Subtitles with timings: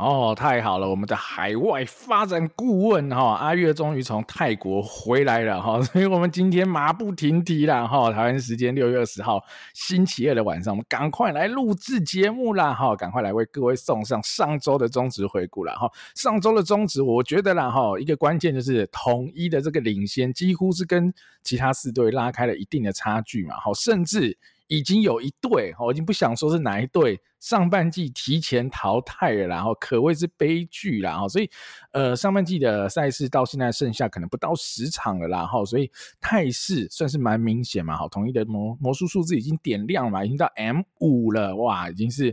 [0.00, 0.88] 哦，太好了！
[0.88, 8.10] 我们的海外发展顾问哈阿月终于从泰国回来了哈， 所以我们今天马不停蹄了哈。
[8.10, 9.44] 台湾时间六月二十号
[9.74, 15.86] 星期二的晚上，我们赶快来录制节目啦哈，赶快来为各位送上上周的中职回顾了哈。
[16.14, 24.38] 上周的中职，我觉得啦哈，一个关键就是统一的这个领先，几乎是跟其他四队拉开了一定的差距嘛，哈，甚至。
[24.70, 31.26] 已经有一队，我已经不想说是哪一队，上半季提前淘汰了，然后可谓是悲剧啦。
[31.26, 31.50] 所以，
[31.90, 42.32] 呃，上半季的赛事到现在剩下可能不到十场了啦，哈，所以态势算是蛮明显嘛，好，统一的魔魔术数字已经点亮了嘛，已经到 M 五了，哇，已经是，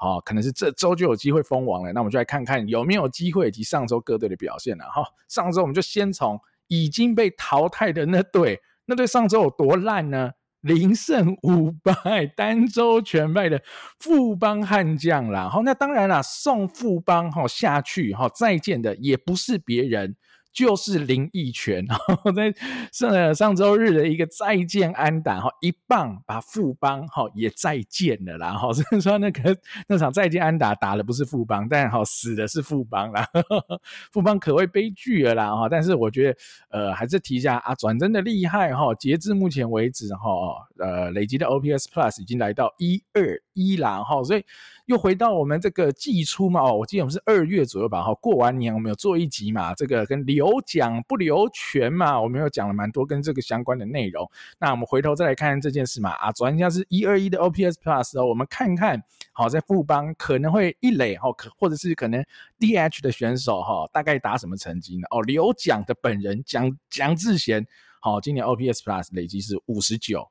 [0.00, 1.92] 哦，可能是这周就有机会封王了。
[1.92, 10.30] 那我们就来看看有没有机会以及上周各队的表现了，哈，上周我们就先从已经被淘汰的那队，那队上周有多烂呢？
[10.64, 13.62] 零胜五败， 单周全败的
[14.00, 15.48] 富邦悍将啦。
[15.48, 20.16] 好，那当然啦，送富邦哈下去哈，再见的也不是别人。
[20.54, 22.54] 就是林益全， 然后在
[22.92, 29.56] 上上周日的一个再见安打哈，一棒把富邦哈也再见了啦哈， 所以说那个
[29.88, 33.28] 那场再见安打打的不是富邦，但好死的是富邦啦，
[34.12, 36.38] 富邦可谓悲剧了啦哈，但是我觉得
[36.70, 40.30] 呃还是提一下啊，转真的厉害哈，截至目前为止哈，
[40.78, 44.44] 呃累积的 OPS Plus 已经来到一二一啦哈，所以。
[44.86, 54.30] 又回到我们这个季初嘛，哦，我记得我们是二月左右吧，哈，过完年我们有做一集嘛，这个跟留奖不留权嘛，我们有讲了蛮多跟这个相关的内容。
[54.58, 62.22] 那我们回头再来看看这件事嘛，啊，转一下是一二一的 OPS Plus 哦，我们看看，好，在富邦可能会一垒哈，可或者是可能
[62.58, 65.06] DH 的选手哈，大概打什么成绩呢？
[65.10, 67.66] 哦，留奖的本人蒋蒋智贤，
[68.00, 70.28] 好，今年 OPS Plus 累积是五十九，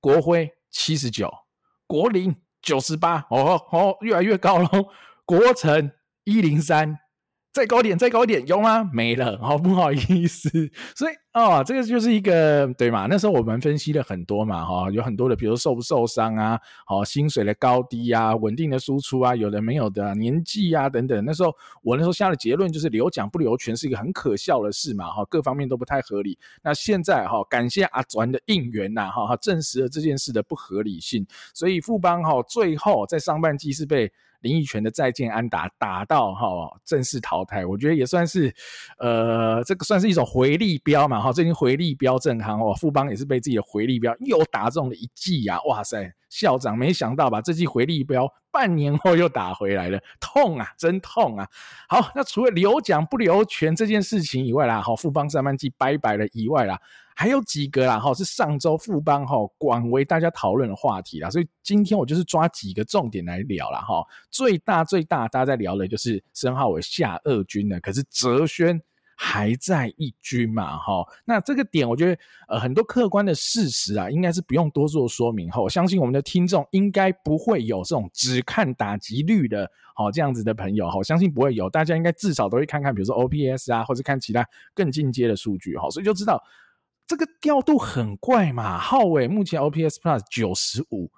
[0.00, 1.30] 国辉七十九，
[1.86, 2.34] 国林。
[2.62, 4.68] 九十八，哦哦，越来越高了。
[5.24, 5.90] 国城
[6.24, 6.98] 一零三，
[7.52, 8.88] 再高点，再高点，有吗？
[8.94, 10.48] 没了，好 不好意思。
[10.96, 13.06] 所以哦，这个就是一个对嘛？
[13.10, 21.22] 那时候我们分析了很多嘛，哈，有很多的，比如受不受伤啊，好，薪水的高低啊，稳定的输出啊，有的没有的，年纪啊等等。
[21.26, 26.38] 那时候我那时候下的结论就是留奖不留权是一个很可笑的事嘛，哈，各方面都不太合理。
[26.62, 31.26] 那现在哈，感谢阿转的应援呐，哈，证实了这件事的不合理性。
[31.52, 34.10] 所以富邦哈，最后在上半季是被。
[34.42, 36.46] 林益全的再见安打打到哈
[36.84, 38.54] 正式淘汰，我觉得也算是，
[38.98, 51.48] 呃，这个算是一种回力镖嘛哈，最近回力镖正夯哦，富邦也是被自己的回力镖又打中了一记啊，哇塞，校长没想到吧，这记回力镖半年后又打回来了，痛啊，真痛啊！
[51.88, 56.78] 好，那除了留奖不留权这件事情以外啦，好，富邦三半季拜拜了以外啦。
[57.14, 63.80] 还有几个啦，哈，是上周富邦哈广为大家讨论的话题啦，所以今天我就是抓几个重点来聊啦。
[63.80, 64.02] 哈。
[64.30, 68.80] 最大最大，大家在聊的就是申皓玮下二军了，可是哲轩
[69.14, 71.04] 还在一军嘛，哈。
[71.24, 72.18] 那这个点，我觉得
[72.48, 75.50] 呃很多客观的事实啊，应该是不用多做说明。
[75.50, 86.42] 哈，我相信我们的听众应该不会有这种只看打击率的，好这样子的朋友，哈，我相信不会有，大家应该至少都会看看，比如说 OPS 啊，或者看其他更进阶的数据，哈，所以就知道。
[87.12, 91.10] 这个调度很怪嘛，浩伟目前 OPS Plus 九十五，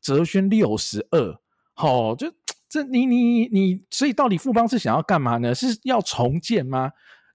[0.00, 1.38] 哲轩六十二，
[1.74, 2.32] 好，就
[2.70, 5.54] 这你你你，所以到底富邦是想要干嘛呢？
[5.54, 6.92] 是要重建吗？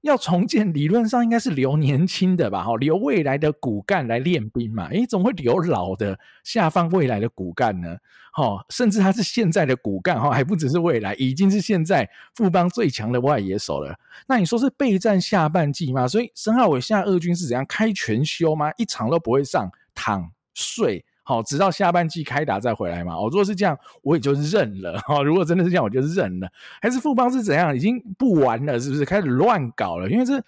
[0.08, 4.88] 要重建，理论上应该是留年轻的吧，哈，留未来的骨干来练兵嘛。
[4.88, 7.98] 诶，怎么会留老的下放未来的骨干呢？
[8.34, 13.96] 哈，甚至他是现在的骨干哈，还不只是未来，已经是现在富邦最强的外野手了。
[14.28, 16.08] 那你说是备战下半季吗？
[16.08, 18.72] 所以申皓玮下二军是怎样开全休吗？
[18.78, 21.04] 一场都不会上，躺睡。
[21.28, 23.14] 好，直到下半季开打再回来嘛。
[23.14, 24.98] 哦，如果是这样，我也就认了。
[25.00, 26.48] 哈，如果真的是这样，我就认了。
[26.82, 30.10] 还是富邦是怎样，已经不玩了，是不是开始乱搞了？
[30.10, 30.42] 因为这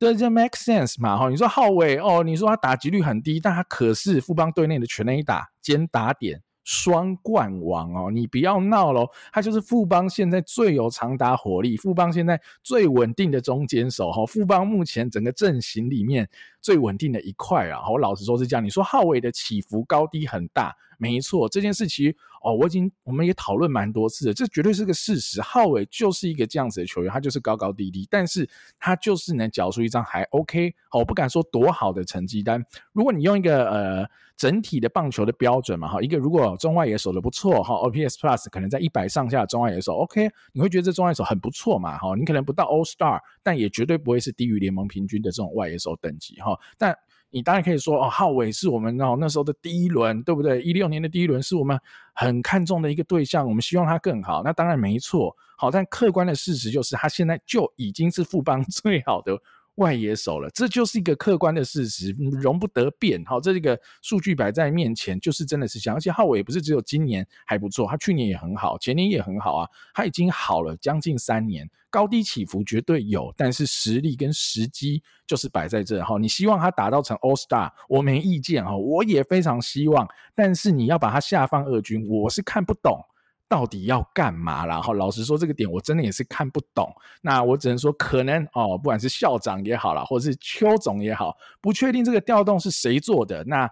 [0.00, 1.16] 这这 make sense 嘛。
[1.16, 6.42] 哈，你说浩伟哦，你说他打击率很低，但他可是富邦队内的全垒打兼打点。
[6.66, 9.08] 双冠王哦，你不要闹喽！
[9.32, 14.26] 他就是富邦现在最有长打火力，富邦现在最稳定的中间手哈。
[14.26, 16.28] 富邦目前整个阵型里面
[16.60, 17.88] 最稳定的一块啊。
[17.88, 22.12] 我老实说是这样，你说号位的起伏高低很大，没错，这件事情
[22.46, 25.42] 哦，我已经我们也讨论蛮多次了，这绝对是个事实。
[25.42, 28.48] 浩伟就是一个这样子的球员，他就是高高低低，但是
[28.78, 32.64] 他就是能缴出一张还 OK，好，我不敢说多好的成绩单。
[32.92, 46.96] 如果你用一个呃整体的棒球的标准嘛，哈，一个如果中外野守的不错，哈，OPS Plus 可能在一百上下中外野手 OK，你会觉得这中外野手很不错嘛，哈，你可能不到 All Star，但也绝对不会是低于联盟平均的这种外野手等级，哈，但。
[47.30, 50.62] 你当然可以说哦，浩伟是我们哦那时候的第一轮，对不对？
[50.62, 51.78] 一六年的第一轮是我们
[52.14, 54.42] 很看重的一个对象，我们希望他更好。
[54.42, 59.38] 那当然没错，好，但客观的事实就是他现在就已经是富邦 最好的
[59.76, 63.24] 外野手了，这就是一个客观的事实，容不得辩。
[63.24, 65.96] 好，这个数据摆在面前，就是真的是这样。
[65.96, 76.02] 而且浩伟也不是只有今年还不错，他去年也很好，前年也很好啊，他已经好了将近三年，高低起伏绝对有，但是实力跟时机就是摆在这。
[76.02, 82.98] 哈，你希望他打造成 All Star，我没意见哈，我也非常希望，但是你要把他下放二军，我是看不懂。
[83.48, 84.66] 到底要干嘛？
[84.66, 86.92] 然后老实说，这个点我真的也是看不懂。
[87.22, 93.70] 那我只能说，可能哦，不管是校长也好啦，或者是邱总也好，不确定这个调动是谁做的，那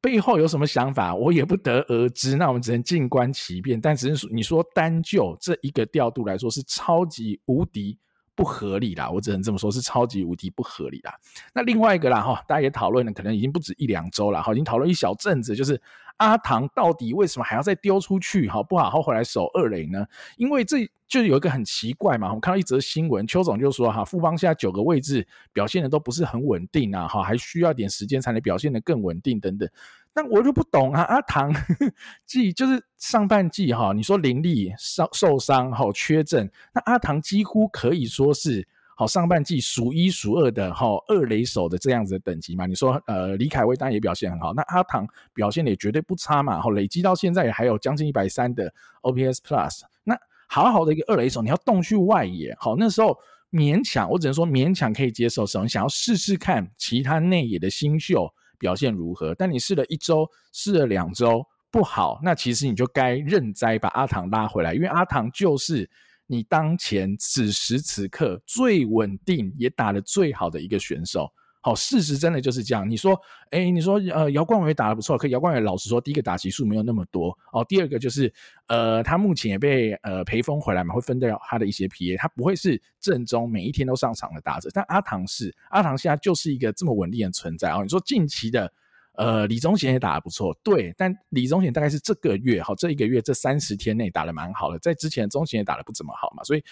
[0.00, 2.36] 背后有什么想法，我也不得而知。
[2.36, 3.80] 那我们只能静观其变。
[3.80, 7.96] 但只是你说单就这一个调度来说，是超级无敌
[8.34, 9.08] 不合理啦。
[9.08, 11.14] 我只能这么说，是超级无敌不合理啦。
[11.54, 15.80] 那另外一个啦，哈，大家也讨论了，可能已经不止一两周了，哈，已经讨论一小阵子，就是。
[16.18, 18.48] 阿唐到底为什么还要再丢出去？
[18.48, 20.06] 好不好好回来守二垒呢？
[20.36, 22.28] 因为这就有一个很奇怪嘛。
[22.28, 29.68] 我们看到一则新闻，邱总就说哈，富邦现在九个位置表现的都不是很稳定啊，哈，还需要点时间才能表现得更稳定等等。
[30.12, 31.52] 但我就不懂啊，阿唐
[32.24, 38.66] 季就是上半季哈，你说林立受受伤哈缺阵，那阿唐几乎可以说是。
[38.96, 42.64] 好，上半季数一数二的哈二垒手的这样子的等级嘛？
[42.64, 46.60] 你说呃李凯威当然也表现很好，那阿唐表现也绝对不差嘛。
[46.60, 49.80] 好，累积到现在也还有将近一百三的 OPS Plus。
[50.04, 50.16] 那
[50.48, 53.18] 好好的一个二垒手，你要动去外野，好，那时候
[53.50, 55.44] 勉强，我只能说勉强可以接受。
[55.44, 55.68] 什么？
[55.68, 59.34] 想要试试看其他内野的新秀表现如何？
[59.34, 65.90] 但你试了一周，试了两周不好，那其实你就该认栽，把阿唐拉回来，因为阿唐就是。
[66.34, 72.90] 你当前此时此刻最稳定也打得最好的一个选手，好，事实真的就是这样。
[72.90, 73.16] 你说，
[73.50, 77.64] 哎，你说，呃，姚冠伟打得不错，可姚冠伟老实说，第一个打席数没有那么多哦。
[77.68, 78.32] 第二个就是，
[78.66, 84.68] 呃，他目前也被呃培峰回来嘛，会分掉他的一些 PA，他不会是正中每一天都上场的打者。
[84.74, 87.84] 但阿唐是，阿唐现在就是一个这么稳定的存在哦。
[87.84, 88.72] 你说近期的。
[89.14, 96.62] 呃，李宗贤也打得不错，对，但李宗贤大概是这个月，好，这一个月这三十天内打得蛮好的，在之前宗贤也打得不怎么好嘛，所以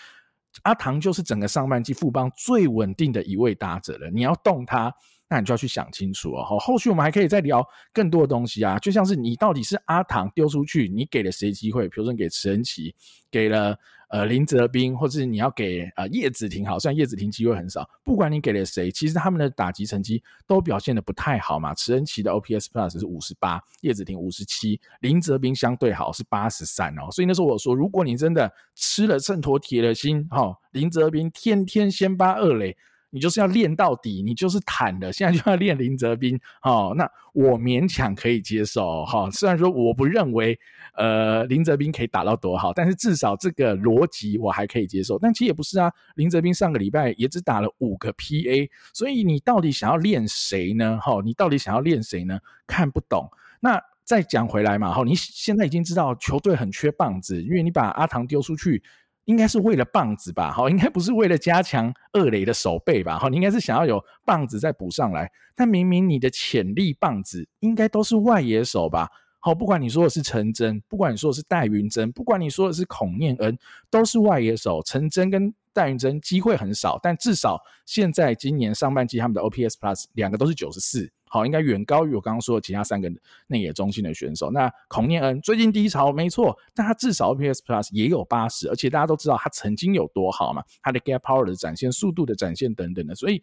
[0.63, 4.95] 阿唐就是整个上半季富邦最稳定的一位打者了，你要动他。
[5.33, 6.59] 那你就要去想清楚哦。
[6.61, 11.89] 后续我们还可以再聊更多的东西啊，就像是你到底是阿唐丢出去，你给了谁机会？
[11.89, 12.95] 比如说给池恩齐，
[13.31, 13.75] 给了
[14.11, 21.73] 呃林泽斌，或者是你要给呃叶子婷，好，虽然叶子婷机会很少，不管你给了谁，其实他们的打击成绩都表现得不太好嘛。
[21.73, 27.11] 池恩齐的 OPS Plus 是五十八，叶子婷五十七，林泽斌相对好是八十三哦。
[27.11, 32.77] 所以那时候我说，如果你真的吃了秤砣铁了心，哈，林泽斌天天先发二垒。
[33.15, 35.13] 你就是要练到底，你就是坦的。
[35.13, 40.59] 现在就要练林泽斌，哦，那我勉强可以接受，哈、虽然说我不认为，
[40.97, 45.19] 呃，林泽斌可以打到多好，但是至少这个逻辑我还可以接受。
[45.19, 50.99] 但其实也不是啊，林泽斌上个礼拜也只打了五个 PA，所以你到底想要练谁呢？
[51.03, 52.39] 哈、你到底想要练谁呢？
[52.67, 53.29] 看不懂。
[53.61, 58.83] 那再讲回来嘛，哈、你现在已经知道球队很缺棒子，因为你把阿唐丢出去。
[59.25, 65.31] 应该是为了棒子吧，好，应该不是为了加强二垒的守备吧，好，你应该是想要有棒子再补上来。
[65.55, 69.09] 但明明你的潜力棒子应该都是外野手吧，
[69.39, 73.57] 好，不管你说的是陈真，不管你说的是戴云真，不管你说的是孔念恩，
[73.91, 74.83] 都是外野手。
[74.85, 81.11] 陈真跟戴云真机会很少，但至少现在今年上半季他们的 OPS Plus 两个都是九十四。
[81.33, 83.11] 好，应该远高于我刚刚说的其他三个
[83.47, 84.51] 内野中心的选手。
[84.51, 93.15] 那孔念恩最近低潮没错，但他至少 OPS Plus 也有八十，而且大家都知道他曾经有多好嘛，他的 Gap Power 的展现、速度的展现等等的。
[93.15, 93.43] 所以，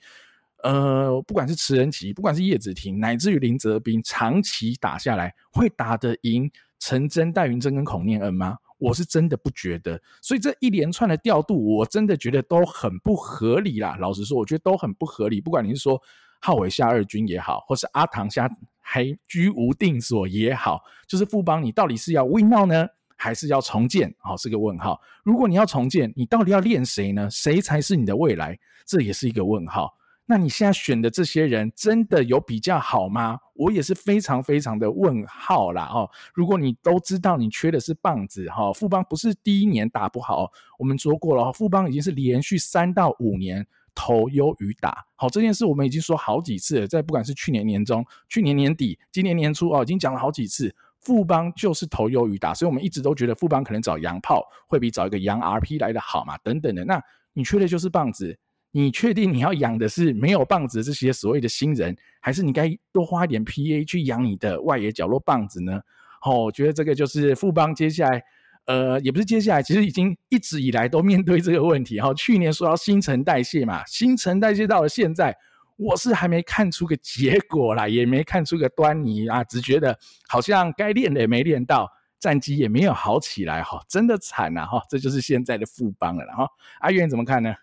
[0.61, 8.55] 呃，不管是池恩齐，不管是叶子廷，乃至于林泽斌，长期打下来会打得赢陈真、戴云真跟孔念恩吗？
[8.77, 9.99] 我是真的不觉得。
[10.21, 13.97] 所以这一连串的调度，我真的觉得都很不合理啦。
[13.99, 15.41] 老实说，我觉得都很不合理。
[15.41, 15.99] 不管你是说。
[16.39, 24.13] 浩伟下二军也好，或是阿唐下还居无定所也好，就是富邦，你到底是要 win now 呢，还是要重建？
[24.19, 24.99] 好，是个问号。
[25.23, 27.29] 如果你要重建，你到底要练谁呢？
[27.29, 28.57] 谁才是你的未来？
[28.85, 29.93] 这也是一个问号。
[30.25, 33.39] 那你现在选的这些人真的有比较好吗？
[33.55, 36.07] 我也是非常非常的问号啦哦。
[36.35, 43.65] 如果你都知道你缺的是棒子哈，富邦不是第一年打不好，我们说过了，富邦已经是连续三到五年
[43.99, 45.05] 投优于打。
[45.17, 56.85] 好，这件事我们已经说好几次了，在不管是去年年中、去年年底、今年年初哦，已经讲了好几次，富邦就是投优于打，所以我们一直都觉得富邦可能找洋炮会比找一个洋 RP 来的好嘛，等等的。
[56.85, 57.03] 那
[57.33, 58.39] 你缺的就是棒子。
[58.71, 65.81] 你确定你要养的是没有棒子的这些所谓的新人，还是你该多花一点 PA 去养你的外野角落棒子呢？
[66.23, 68.23] 哦，我觉得这个就是富邦接下来，
[68.69, 71.99] 呃，也不是接下来，其实已经一直以来都面对这个问题。
[71.99, 75.35] 哈，去年说要新陈代谢嘛，新陈代谢到了现在，
[75.75, 79.97] 我是还没看出个结果啦，也没看出个端倪啊，只觉得
[80.27, 86.47] 好像该练的也没练到，战绩也没有好起来，哈，真的惨呐，哈，这就是现在的富邦了，哈，
[86.81, 87.55] 阿元怎么看呢？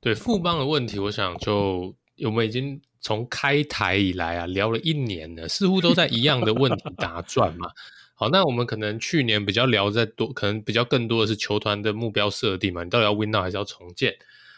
[0.00, 1.92] 对富邦的问题，我想就
[2.24, 7.68] 我们已经从开台以来啊聊了一年了，似乎都在一样的问题打转嘛。
[8.22, 14.14] 好，那我们可能去年比较聊在多，可能比较更多的是球团的目标设定嘛，你到底要 win now 还是要重建？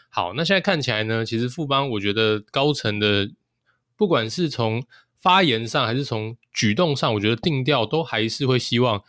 [0.09, 3.31] 好，那现在看起来呢，其实富邦我觉得高层的
[3.97, 4.83] 不管是从
[5.19, 9.01] 发言上还是从举动上，我觉得定调都还是会希望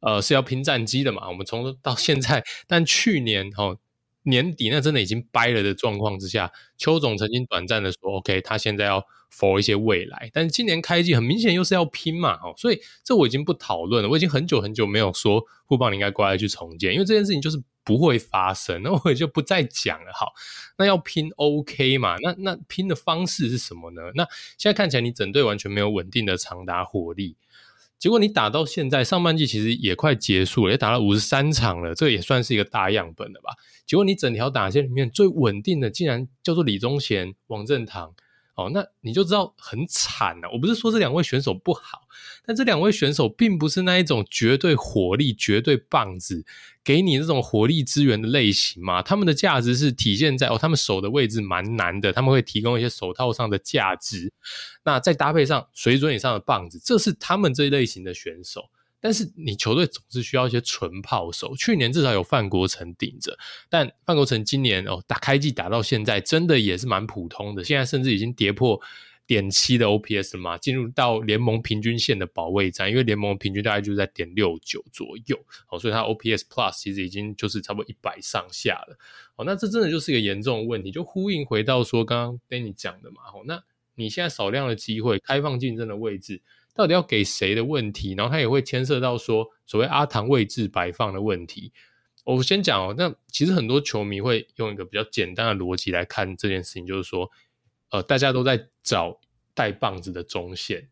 [0.00, 1.30] 呃是要拼战机的嘛。
[1.30, 3.78] 我们从到现在，但去年哈。
[4.24, 14.08] 年底那真的已经掰了的状况之下，邱总曾经短暂的说：“OK，他现在要 for 一些未来。”但是今年开季很明显又是要拼嘛，哦，所以这我已经不讨论了。
[14.08, 20.12] 我已经很久很久没有说富邦你应该乖乖去重建，因为这件事情就是不会发生，那我也就不再讲了。
[20.14, 20.32] 好，
[20.78, 22.16] 那要拼 OK 嘛？
[22.22, 24.02] 那那拼的方式是什么呢？
[24.14, 24.24] 那
[24.56, 27.36] 现在看起来你整队完全没有稳定的长打火力。
[27.98, 33.54] 结果你打到现在，上半季其实也快结束了，也打了五十三场了，这也算是一个大样本了吧？
[33.92, 38.14] 结果你整条打线里面最稳定的，竟然叫做李宗贤、王振堂。
[38.54, 40.48] 哦，那你就知道很惨了。
[40.50, 42.00] 我不是说这两位选手不好，
[42.46, 46.42] 但这两位选手并不是那一种绝对火力、绝对棒子，
[46.82, 49.02] 给你这种火力支援的类型嘛。
[49.02, 54.32] 他们的价值是体现在哦，他们手的位置蛮难的，他们会提供一些手套上的价值。
[54.84, 58.70] 那再搭配上水准以上的棒子，这是他们这一类型的选手。
[59.02, 63.36] 但是你球队总是需要一些纯炮手，去年至少有范国成顶着，
[63.68, 68.80] 但范国成今年哦打开季打到现在，真的也是蛮普通的，现在甚至已经跌破
[69.26, 75.36] 点七的 OPS 了嘛，进入到联盟平均线的保卫战，因为联盟平均大概就在点六九左右，
[75.68, 78.96] 哦，所以他 OPS Plus 其实已经就是差不多一百上下了，
[79.34, 83.60] 哦，那这真的就是一个严重的问题，就呼应回到说刚刚 Danny 讲的嘛，哦，那
[83.96, 86.40] 你现在少量的机会，开放竞争的位置。
[86.74, 91.72] 到底要给谁的问题，然后他也会牵涉到说所谓阿唐位置摆放的问题。
[92.24, 97.30] 我先讲哦，那其实很多球迷会用一个比较简单的逻辑来看这件事情，就是说，
[97.90, 99.20] 呃，大家都在找
[99.54, 100.88] 带棒子的中线，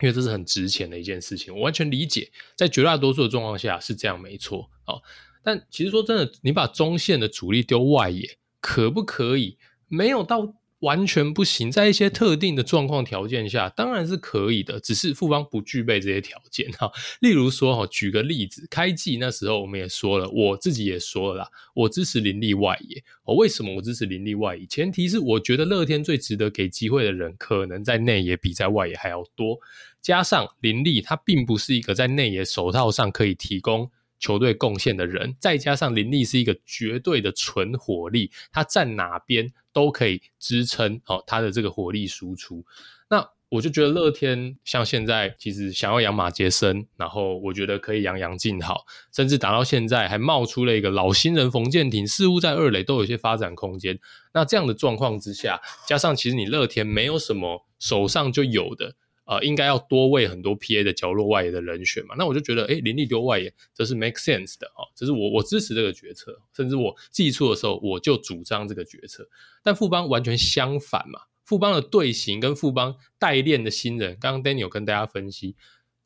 [0.00, 1.54] 因为这是很值钱的一件事情。
[1.54, 4.70] 我完全理解，在绝大多数的状况下是这样，没错。
[4.86, 5.02] 哦，
[5.42, 9.58] 但其实说真的，你把中线的主力丢外野，可不可以？
[9.88, 10.54] 没有到。
[10.84, 16.92] 完全不行，在一些特定的状况条件下，当然是可以的，只是富邦不具备这些条件 哈。
[17.20, 23.02] 例如说哈，举个例子，开季那时候我们也说了，我自己也说了，我支持林立外野。
[23.24, 24.66] 哦，为什么我支持林立外野？
[24.66, 29.58] 前提是我觉得乐天最值得给机会的人，可能在内野比在外野还要多，
[30.02, 33.90] 加上林立他并不是一个在内野手套上可以提供。
[34.20, 42.64] 球队贡献的人，再加上林立是一个绝对的纯火力，他站哪边都可以支撑哦他的这个火力输出。
[43.10, 54.00] 那我就觉得乐天像现在其实想要养马杰森，然后我觉得可以养杨敬豪，甚至打到现在还冒出了一个老新人冯建廷，似乎在二垒都有一些发展空间。
[54.32, 58.96] 那这样的状况之下，加上其实你乐天没有什么手上就有的。
[59.24, 62.14] 呃，应该要多位很多 PA 的角落外野的人选嘛？
[62.18, 69.28] 那我就觉得，诶，林立丢外野，这是 make sense 的哦，这是我我支持这个决策，甚至我寄出的时候我就主张这个决策。
[69.62, 75.56] 但富邦完全相反嘛，富邦的队形跟富邦代练的新人，刚刚 Daniel 跟大家分析，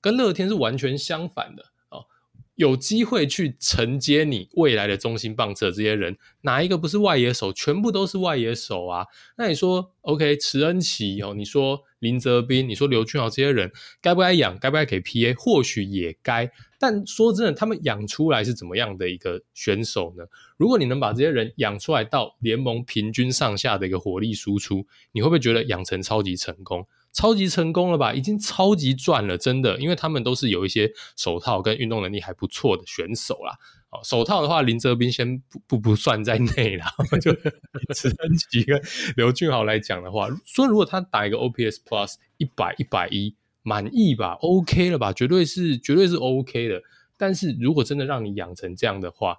[0.01, 1.65] 跟乐天是完全相反的。
[2.55, 7.53] 有机会去承接你未来的中心棒次的这些人，哪一个不是外野手？
[7.53, 9.07] 全部都是外野手啊！
[9.37, 14.59] 那你说，OK，池恩齐哦，你说林泽斌，你说刘俊豪这些人，该不该养？
[14.59, 15.35] 该不该给 PA？
[15.35, 16.51] 或许也该。
[16.79, 20.25] 但说真的，他们养出来是怎么样的一个选手呢？
[20.57, 26.87] 如果你能把这些人养出来到联盟平均上下的一个火力输出，你会不会觉得养成超级成功？
[27.13, 28.13] 超级成功了吧？
[28.13, 33.59] 已经超级赚了，真的，因为他们都是有一些手套跟运动能力还不错的选手啦。
[33.91, 36.87] 哦，手套的话，林哲斌先不不不算在内啦。
[37.23, 37.33] 就
[37.95, 38.79] 池恩齐跟
[39.17, 45.13] 刘俊豪来讲的话，说如果他打一个 OPS Plus 一百一百一，满意吧？OK 了吧？
[45.13, 46.83] 绝对是绝对是 OK 的。
[47.17, 49.39] 但是如果真的让你养成这样的话，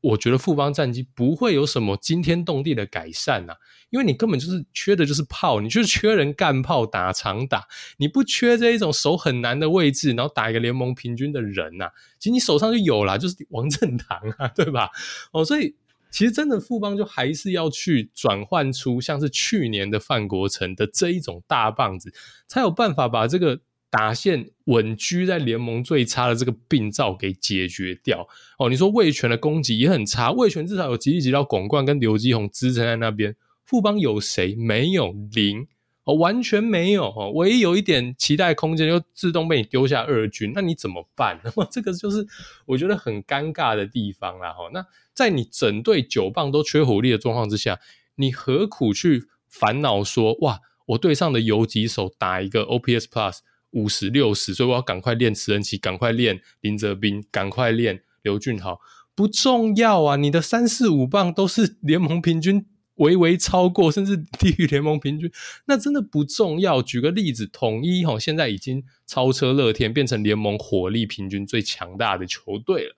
[0.00, 3.54] 我觉得富邦战绩不会有什么惊天动地的改善呐、
[3.90, 7.66] 因为你根本就是缺的就是炮，你就是缺人干炮打长打，
[7.98, 14.90] 你不缺这一种手很难的位置，然后打一个联盟平均的人呐、其实你手上就有啦，就是王振堂啊，对吧？
[15.32, 15.74] 哦，所以
[16.10, 22.12] 其实真的富邦就还是要去转换出像是去年的范国成的这一种大棒子，
[22.46, 23.60] 才有办法把这个。
[23.90, 28.26] 打线稳居在联盟最差的这个病灶给解决掉
[28.58, 28.70] 哦。
[28.70, 33.34] 你说魏权的攻击也很差，魏权至少有吉力吉捞广冠跟刘基宏支撑在那边。
[33.64, 34.56] 富邦有谁？
[34.56, 35.66] 没有零
[36.02, 37.30] 哦，完全没有哦。
[37.34, 41.40] 唯一有一点期待空间，就自动被你丢下二军，那你怎么办？
[41.44, 42.26] 那么这个就是
[42.66, 44.52] 我觉得很尴尬的地方啦。
[44.52, 47.78] 哈，那在你整队九棒都缺火力的状况之下，
[48.16, 53.38] 你何苦去烦恼说哇，我队上的游击手打一个 OPS Plus？
[53.70, 58.80] 五十六十，所以我要赶快练池恩齐，赶快练林哲斌，赶快练刘俊豪，
[59.14, 60.16] 不重要啊！
[60.16, 65.30] 你的三四五棒都是联盟平均，微微超过，甚至低于联盟平均，
[65.66, 66.82] 那真的不重要。
[66.82, 72.96] 举个例子，统一齁，现在已经超车乐天，变成联盟火力平均最强大的球队了。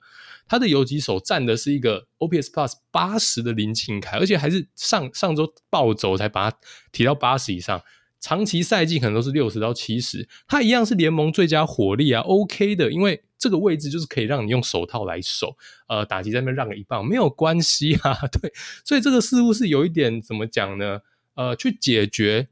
[0.49, 6.59] 他的游击手站的是一个 OPS Plus 八十的林庆凯，而且还是上上周暴走才把他
[6.91, 7.81] 提到八十以上。
[8.23, 15.57] 长期赛季可能都是六十到七十，他一样是联盟最佳火力啊，OK 的，因为这个位置就是可以让你用手套来守，
[15.89, 18.53] 呃，打击在那边让个一棒没有关系啊， 对，
[18.85, 21.01] 所以这个似乎是有一点怎么讲呢？
[21.35, 22.49] 呃，去解决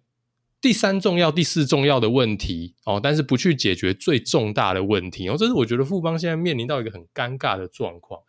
[0.60, 8.20] 第三重要、第四重要的问题哦，但是不去解决最重大的问题哦，这是我觉得富邦现在面临到一个很尴尬的状况。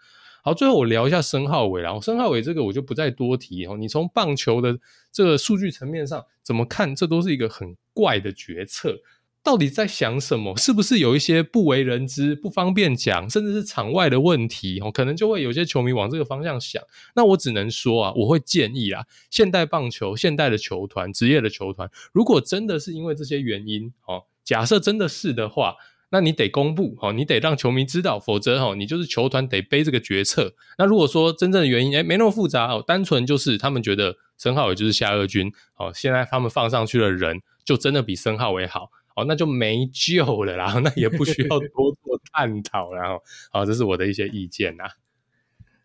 [0.44, 3.78] 好，最后我聊一下申皓玮，然后申皓玮这个我就不再多提哦。
[3.78, 4.78] 你从棒球的
[5.12, 6.96] 这个数据层面上怎么看？
[6.96, 8.98] 这都是一个很怪的决策，
[9.44, 10.58] 到底在想什么？
[10.58, 14.80] 是不是有一些不为人知、不方便讲，甚至是场外的问题？
[14.80, 16.82] 哦，可能就会有些球迷往这个方向想。
[17.16, 25.76] 那我只能说啊，我会建议啊，现代棒球、现代的球团、职业的球团，如果真的是因为这些原因，哦，假设真的是的话。
[26.12, 30.54] 那你得公布，你得让球迷知道，否则你就是球团得背这个决策。
[30.78, 44.84] 那如果说真正的原因，哎没那么复杂哦，单纯就是他们觉得申浩伟就是下二军，哦，现在他们放上去的人就真的比申浩伟好，哦，那就没救了啦，那也不需要 多做探讨，然后，好，这是我的一些意见呐。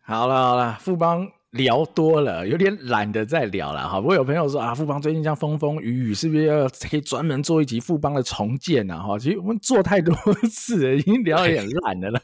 [0.03, 1.36] 好了好了，富邦。
[1.57, 4.01] 聊多了，有点懒得再聊了哈。
[4.01, 9.03] 不过有朋友说啊，富邦最近这样风风雨雨，是不是要可以专门做一集富邦的重建呢？
[9.03, 10.14] 哈，其实我们做太多
[10.51, 12.21] 次了，已经聊得有点烂了了。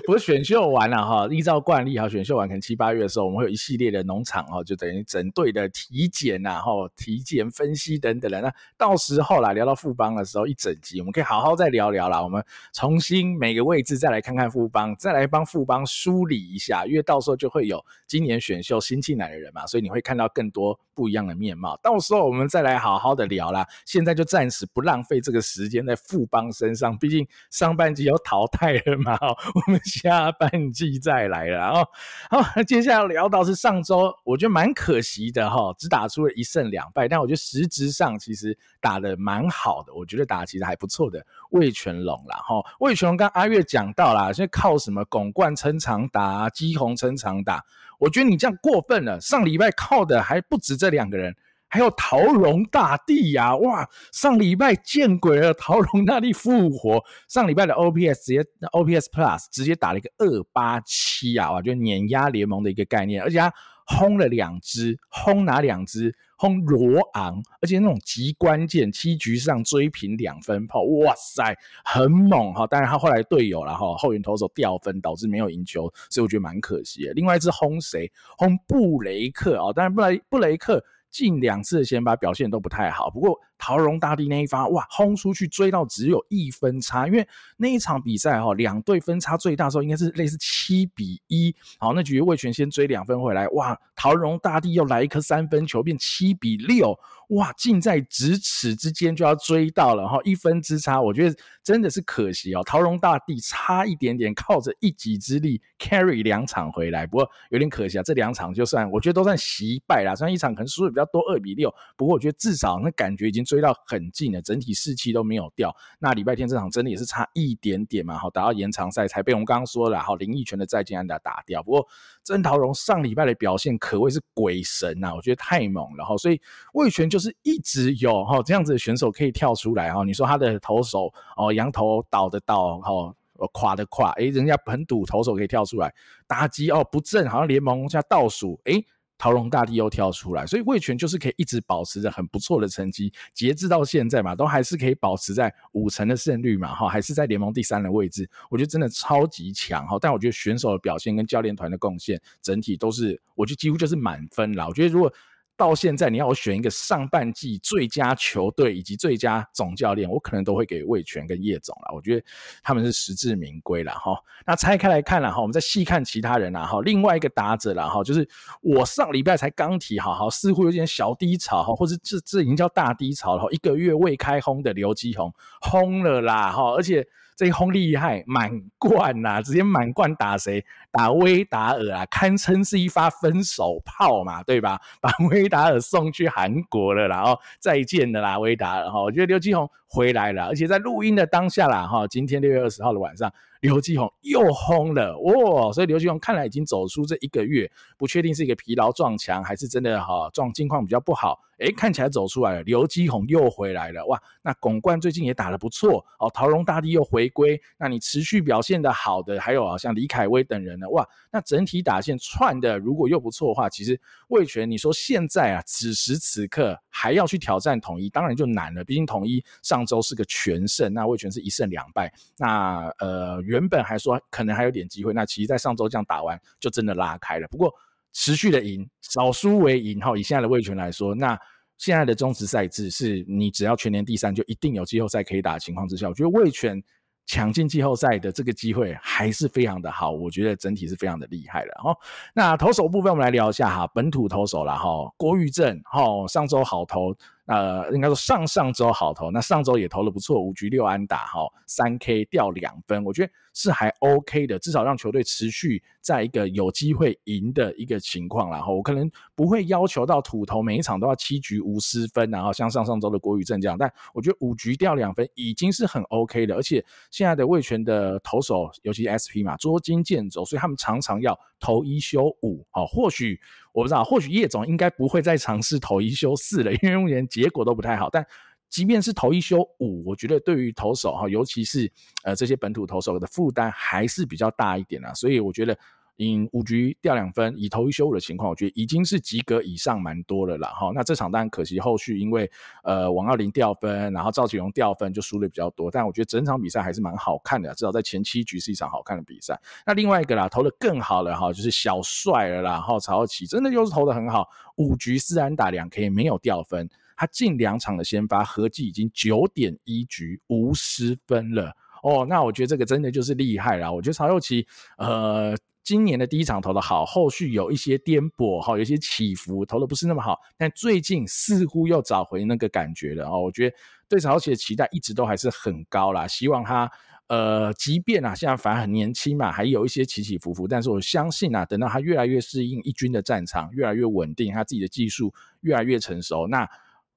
[0.00, 8.40] 不过选秀完了哈，依照惯例哈，选秀完可能七八月的时候，我们会有一系列的农场哈，就等于整队的体检呐，哈，体检分析等等的。
[8.40, 12.22] 那到时候啦，聊到富邦的时候，一整集我们可以好好再聊聊啦。
[12.22, 18.37] 我们重新每个位置再来看看富邦，再来帮富邦梳理一下，因为到时候就会有今年。
[18.40, 21.76] 选秀新进来的人嘛，所以你会看到更多不一样的面貌。
[21.82, 23.66] 到时候我们再来好好的聊啦。
[23.84, 29.18] 现在就暂时不浪费这个时间在富邦身上，毕竟上半季要淘汰了嘛。
[29.66, 31.58] 我们下半季再来了。
[31.58, 31.82] 然后，
[32.30, 37.08] 好，接下来聊到是上周，我觉得蛮可惜的哈，只打出了一胜两败。
[37.08, 42.36] 但我觉得实质上其实打得蛮好的，我觉得打得其实还不错的魏全龙啦。
[42.36, 42.56] 哈。
[42.80, 47.64] 魏全龙刚阿月讲到啦，现在靠什么巩冠撑场打，基鸿撑场打。
[47.98, 49.20] 我觉得你这样过分了。
[49.20, 51.34] 上礼拜靠的还不止这两个人，
[51.68, 53.54] 还有陶荣大帝呀！
[53.56, 57.02] 哇，上礼拜见鬼了，陶荣大帝复活。
[57.28, 61.52] 上礼拜的 OPS 直接 OPS Plus 直接打了一个二八七啊！
[61.52, 63.52] 哇，就碾压联盟的一个概念，而且他
[63.88, 66.14] 轰了两支，轰哪两支？
[66.36, 72.64] 轰罗昂，而且那种极关键，七局上追平两分炮，哇塞，很猛哈！
[72.66, 77.12] 当然他后来队友然后，后援投手掉分导致没有赢球，所以我觉得蛮可惜的。
[77.14, 78.08] 另外一支轰谁？
[78.36, 79.72] 轰布雷克啊！
[79.72, 80.84] 当然布雷布雷克。
[81.10, 96.98] 近两次的先发表现都不太好，不过陶荣大帝那一发哇，轰出去追到只有一分差，因为那一场比赛哈，两队分差最大的时候应该是类似七比一，好，那局味全先追两分回来，哇，陶荣大帝又来一颗三分球变七比六，
[97.30, 115.74] 哇，近在咫尺之间就要追到了哈，一分之差，我觉得真的是可惜哦，陶荣大帝差一点点靠着一己之力 carry 两场回来，不过有点可惜啊，这两场就算我觉得都算惜败啦，虽然一场可能输的比较多二比六，不过我觉得至少那感觉已经追到很近了，整体士气都没有掉。
[115.98, 121.62] 那礼拜天这场真的也是差一点点嘛，好，打到延长赛才被我们刚刚说了，好，林益全的再见安打打掉。
[121.62, 121.88] 不过
[122.22, 126.14] 曾陶荣上礼拜的表现可谓是鬼神呐、我觉得太猛了哈。
[126.18, 126.38] 所以
[126.74, 130.04] 魏全就是一直有哈这样子的选手可以跳出来哈。
[130.04, 133.14] 你说他的投手哦，洋投倒的倒哈，
[133.52, 135.94] 垮的垮，诶，人家本赌投手可以跳出来
[136.26, 138.84] 打击哦不正，好像联盟下倒数诶。
[139.18, 149.98] 桃龙大帝又跳出来，所以魏全就是可以一直保持着很不错的成绩，截至到现在嘛，都还是可以保持在五成的胜率嘛，哈，还是在联盟第三的位置，我觉得真的超级强哈。
[150.00, 154.68] 但我觉得选手的表现跟教练团的贡献，整体都是，我觉得几乎就是满分了。
[154.68, 155.12] 我觉得如果
[155.58, 161.94] 到现在，你要我选一个上半季最佳球队以及最佳总教练，我可能都会给味全跟叶总了。
[161.94, 162.24] 我觉得
[162.62, 164.16] 他们是实至名归了哈。
[164.46, 166.80] 那拆开来看了哈，我们再细看其他人了哈。
[166.82, 168.26] 另外一个打者了哈，就是
[168.62, 173.50] 我上礼拜才刚提，好好似乎有点小低潮哈，或者这这已经叫大低潮了。
[173.50, 177.04] 一个月未开轰的刘基鸿轰了啦哈，而且。
[177.38, 180.64] 这一轰厉害，满贯呐、直接满贯打谁？
[180.90, 184.80] 打威达尔啊，堪称是一发分手炮嘛，对吧？
[185.00, 189.00] 把威达尔送去韩国了，然后再见了啦，威达尔哈。
[189.00, 193.32] 我觉得刘基宏回来了，而且在录音的当下啦，哈，今天六月二十号的晚上。
[193.60, 195.72] 刘基鸿又轰了哇、哦！
[195.72, 201.40] 所以刘基鸿看来已经走出这一个月，不确定是一个疲劳撞墙，还是真的哈状境况比较不好。
[201.58, 204.16] 诶，看起来走出来了，刘基鸿又回来了哇！
[204.42, 211.04] 那巩冠最近也打得不错哦，陶荣大帝又回归，那你持续表现的好的，还有啊像李凯威等人呢哇！
[211.32, 218.84] 那整体打线串的如果又不错的话，其实味全你说现在啊此时此刻还要去挑战统一，当然就难了。
[218.84, 223.42] 毕竟统一上周是个全胜，那味全是一胜两败，那呃。
[223.48, 227.48] 原本还说可能还有点机会，那其实，在上周这样打完就真的拉开了。
[227.48, 227.72] 不过
[228.12, 230.14] 持续的赢，少输为赢哈。
[230.16, 231.38] 以现在的味全来说，那
[231.78, 236.82] 现在的中职赛制是你只要全年第三，就一定有季后赛可以打的情况之下，我觉得味全
[237.24, 240.10] 抢进季后赛的这个机会还是非常的好。
[240.10, 241.96] 我觉得整体是非常的厉害了哈。
[242.34, 247.16] 那投手部分，我们来聊一下哈，本土投手了哈，郭育正哈，上周好投。
[247.48, 273.40] 呃，应该说上上周好投，那上周也投了不错，五局六安打，哈，三 K 掉两分，我觉得是还 OK 的，至少让球队持续在一个有机会赢的一个情况，然后我可能不会要求到土投每一场都要七局无失分，然后像上上周的郭育正这样，但我觉得五局掉两分已经是很 OK 的，而且现在的味全的投手，尤其 SP 嘛，捉襟见肘，所以他们常常要投一休五，好，或许。
[273.78, 278.10] 我不知道，或许叶总应该不会再尝试投一休四了，因为目前结果都不太好。
[278.10, 278.26] 但
[278.68, 281.90] 即便是投一休五，我觉得对于投手哈，尤其是
[282.24, 285.78] 呃这些本土投手的负担还是比较大一点啊，所以我觉得。
[286.18, 290.90] 赢五局掉两分，以投一休五的情况，我觉得已经是及格以上，蛮多了啦哈。
[290.94, 292.50] 那这场当然可惜，后续因为
[292.82, 295.90] 呃王跃霖掉分，然后赵启荣掉分，就输的比较多。
[295.90, 299.58] 但我觉得整场比赛还是蛮好看的，至少在前七局是一场好看的比赛。
[299.86, 312.26] 那另外一个啦，投的更好了哈，就是小帅了啦哈，曹齐真的又是投的很好，五局四安打两 K 没有掉分，他近两场的先发合计已经九点一局无失分了哦。
[312.28, 313.92] 那我觉得这个真的就是厉害啦。
[313.92, 315.56] 我觉得曹又齐呃。
[315.88, 323.40] 今年的第一场投的好，后续有一些颠簸哈，有一些起伏，投的不是那么好，但最近似乎又找回那个感觉了哦。
[323.40, 326.90] 我觉得对曹齐的期待一直都还是很高啦，希望他
[327.28, 336.68] 呃，即便啊现在反而很年轻嘛，还有一些起起伏伏，但是我相信啊，等到他越来越适应一军的战场，越来越稳定，他自己的技术越来越成熟，那。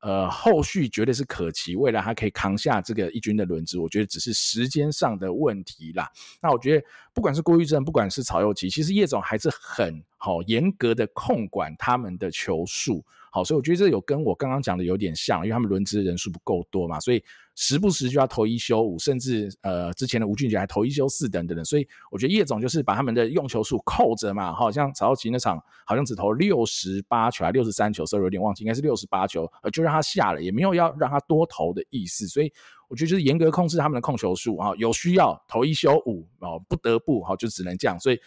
[0.01, 6.09] 呃，后续绝对是可期，未来他可以扛下这个一军的轮值，我觉得只是时间上的问题啦。
[6.41, 13.05] 那我觉得，不管是郭玉正，不管是曹又齐，其实叶总还是很好严格的控管他们的球数。
[13.33, 17.23] 好，所以我觉得这有跟我刚刚讲的有点像，因为他们轮值的人数不够多嘛，所以
[17.55, 32.51] 时不时就要投一休五，甚至呃之前的吴俊杰还投一休四等等的，所以我觉得叶总就是把他们的用球数扣着嘛，好像曹祐齐那场好像只投六十八球还六十三球，所以有点忘记，应该是六十八球，就让他下了，也没有要让他多投的意思，所以
[32.89, 38.19] 我觉得就是严格控制他们的控球数啊，有需要投一休五哦，不得不好就只能这样，所以。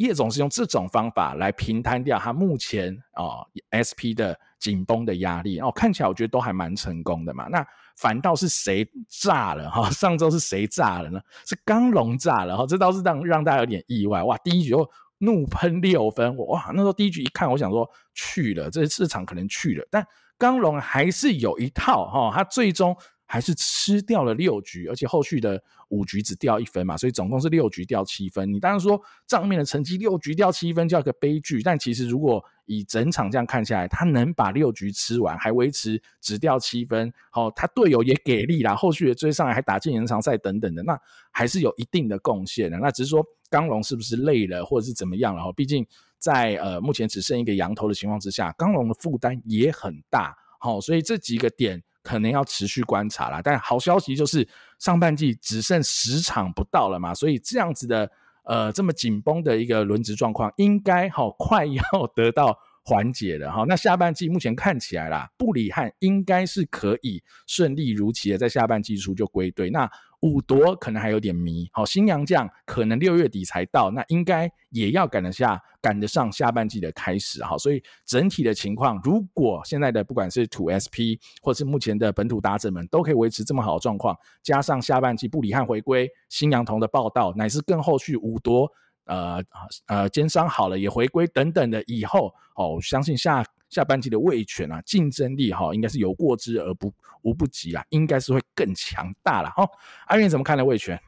[0.00, 7.48] 叶总是用这种方法来平摊掉他目前啊、哦、SP 的紧绷的压力哦，看起来我觉得都还蛮成功的嘛。
[7.48, 7.64] 那
[7.98, 11.20] 反倒是谁炸了哈、 上周是谁炸了呢？
[11.44, 14.38] 是刚龙炸了哈、哦，这倒是让让大家有点意外哇！
[14.38, 16.70] 第一局就怒喷六分哇！
[16.72, 20.06] 那时候第一局一看，我想说去了，这市场可能去了，但
[20.38, 22.96] 刚龙还是有一套哈、哦，他最终。
[23.32, 28.52] 还是吃掉了六局，而且后续的五局只掉一分嘛，所以总共是六局掉七分。
[28.52, 40.98] 你当然说账面的成绩六局掉七分叫个悲剧，但其实如果以整场这样看下来，他能把六局吃完，还维持只掉七分，好、哦，他队友也给力啦，后续也追上来，还打进延长赛等等的，那
[41.30, 42.78] 还是有一定的贡献的。
[42.78, 45.44] 那只是说刚龙是不是累了，或者是怎么样了？
[45.44, 45.86] 哈，毕竟
[46.18, 51.80] 在呃目前只剩一个羊头的情况之下，刚龙的负担也很大，好、哦，所以这几个点。
[52.10, 54.46] 可能要持续观察啦，但好消息就是
[54.80, 58.10] 上半季只剩十场不到了嘛，所以这样子的
[58.42, 61.82] 呃这么紧绷的一个轮值状况，应该好、哦、快要
[62.16, 63.64] 得到缓解了哈。
[63.66, 69.70] 那下半季目前看起来啦，布里汉应该是可以顺利如期的在下半季初就归队。
[69.70, 69.90] 那
[70.20, 88.70] 五夺可能还有点迷，好，新洋将可能六月底才到，那应该也要赶得下，赶得上下半季的开始，哈，所以整体的情况，如果现在的不管是土 SP 或是目前的本土打者们都可以维持这么好的状况，加上下半季布里汉回归，新洋童的报道，乃至更后续五夺，
[89.04, 89.42] 呃
[89.86, 93.44] 呃奸商好了也回归等等的以后，哦，相信下。
[93.70, 99.64] 下半季的味全啊，竞争力哈，应该是有过之而不无不及啊，应该是会更强大了哈。
[100.08, 100.64] 阿元怎么看呢？
[100.64, 101.00] 味全？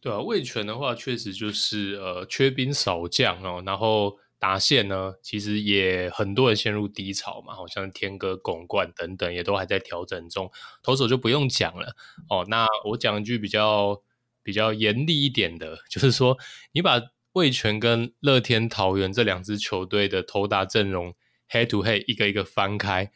[0.00, 10.50] 对啊，味全的话，确实就是呃缺兵少将哦，然后达线呢，其实也很多人陷入低潮嘛，好像天哥、巩冠等等也都还在调整中，
[10.82, 11.94] 投手就不用讲了
[12.28, 12.44] 哦。
[12.48, 14.02] 那我讲一句比较
[14.42, 16.38] 比较严厉一点的，就是说
[16.72, 17.00] 你把
[17.32, 21.14] 味全跟乐天桃园这两支球队的投打阵容。
[21.52, 23.10] Head to head 一个一个翻开，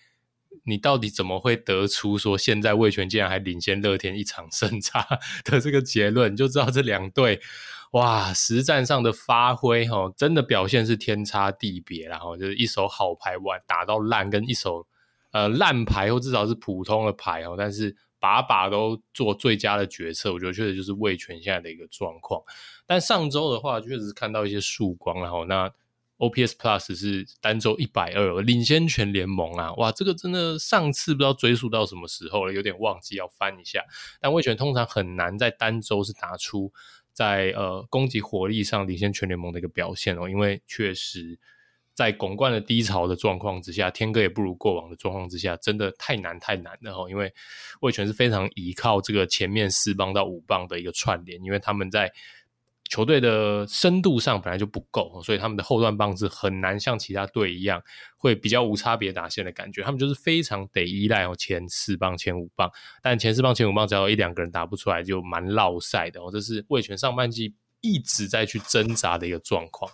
[0.65, 5.07] 你到底怎么会得出说现在味全竟然还领先乐天一场胜差
[5.45, 6.33] 的这个结论？
[6.33, 7.41] 你就知道这两队
[7.93, 14.85] 哇，实战上的发挥哈，真的表现是天差地别，然后就是一手好牌玩打到烂，跟一手
[15.31, 22.41] 呃烂牌或至少是普通的牌哦，但是把把都做最佳的决策，我觉得确实就是味全现在的一个状况。
[22.87, 25.71] 但上周的话，确实是看到一些曙光，然后那。
[26.19, 29.73] OPS Plus 是单周一百二，领先全联盟啊！
[29.75, 33.83] 哇，这个真的上次不知道追溯到什么时候了，有点忘记要翻一下。
[34.21, 36.73] 但味全通常很难在单周是打出
[37.13, 41.37] 在呃攻击火力上领先全联盟的一个表现哦，因为确实
[41.95, 47.09] 在巩冠的低潮的状况之下，天哥也不如过往的状况之下，真的太难太难了哦。
[47.09, 47.33] 因为
[47.81, 52.13] 味全是非常依靠这个前面四棒到五棒的一个串联，因为他们在。
[52.91, 57.83] 球队的深度上本来就不够，所以他们的后段棒子很难像其他队一样
[58.15, 59.83] 会比较无差别打线的感觉。
[59.83, 62.71] 他们就是非常得依赖哦前四棒、前五棒，
[63.03, 66.29] 但前四棒、前五棒只要一两个人打不出来，就蛮落赛的哦。
[66.31, 67.55] 这是味全上半季
[67.85, 69.89] 一直在去挣扎的一个状况。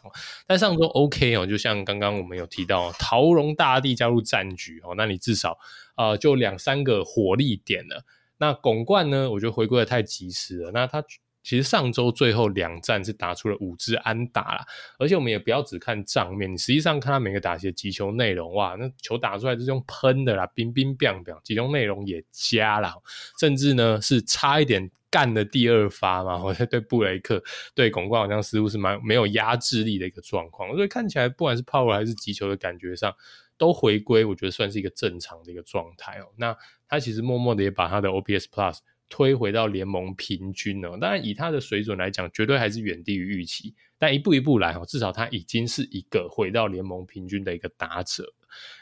[0.46, 5.58] 但上周 OK 哦，就像刚刚我们有提到，桃荣大帝加入战局哦，那你至少
[5.96, 8.04] 呃就两三个火力点了。
[8.38, 10.70] 那巩冠呢，我觉得回归的太及时了。
[10.70, 11.04] 那他。
[11.42, 14.66] 其实上周最后两战是打出了五支安打啦，
[14.98, 22.94] 而且我们也不要只看账面，你实际上看他每个打些击球内容，哇，那球打出来就是用喷的啦，冰冰冰冰，击球内容也加啦，
[23.40, 27.42] 甚至呢是差一点干的第二发嘛，我觉得对布雷克
[27.74, 33.14] 对巩冠好像似乎是蛮没有压制力的一个状况，所以看起来不管是 power 还是击球的感觉上
[33.58, 36.26] 都回归，我觉得算是一个正常的一个状态哦。
[36.36, 36.56] 那
[36.88, 38.78] 他其实默默的也把他的 OPS Plus。
[39.12, 43.74] 推回到联盟平均哦，当然以他的水准来讲，绝对还是远低于预期。
[43.98, 48.32] 但一步一步来哦，至少他已经是一个回到联盟平均的一个打者。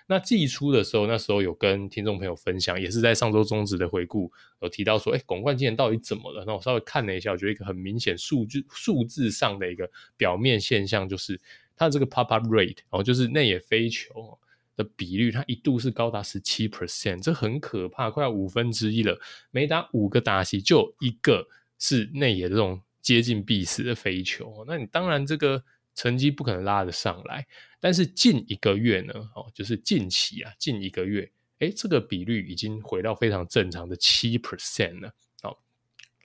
[0.06, 6.44] 那季初的时候，那时候有跟听众朋友分享，也是在上周中止的回顾有提到说，哎，巩冠今年到底怎么了？
[6.46, 11.40] 那我稍微看了一下，我觉得一个很明显数据数字上的一个表面现象，就是
[11.76, 14.38] 他的这个 pop up rate 然哦，就是内野飞球。
[14.78, 19.18] 的比率，它一度是高达十七 percent，这很可怕，快要五分之一了。
[19.50, 21.48] 每打五个打席，就一个
[21.80, 24.64] 是内野这种接近必死的飞球。
[24.68, 25.64] 那你当然这个
[25.96, 27.44] 成绩不可能拉得上来。
[27.80, 35.12] 但是近一个月呢，哦，就是近期啊，近一个月，诶，这个比率已经回到非常正常的七 percent 了。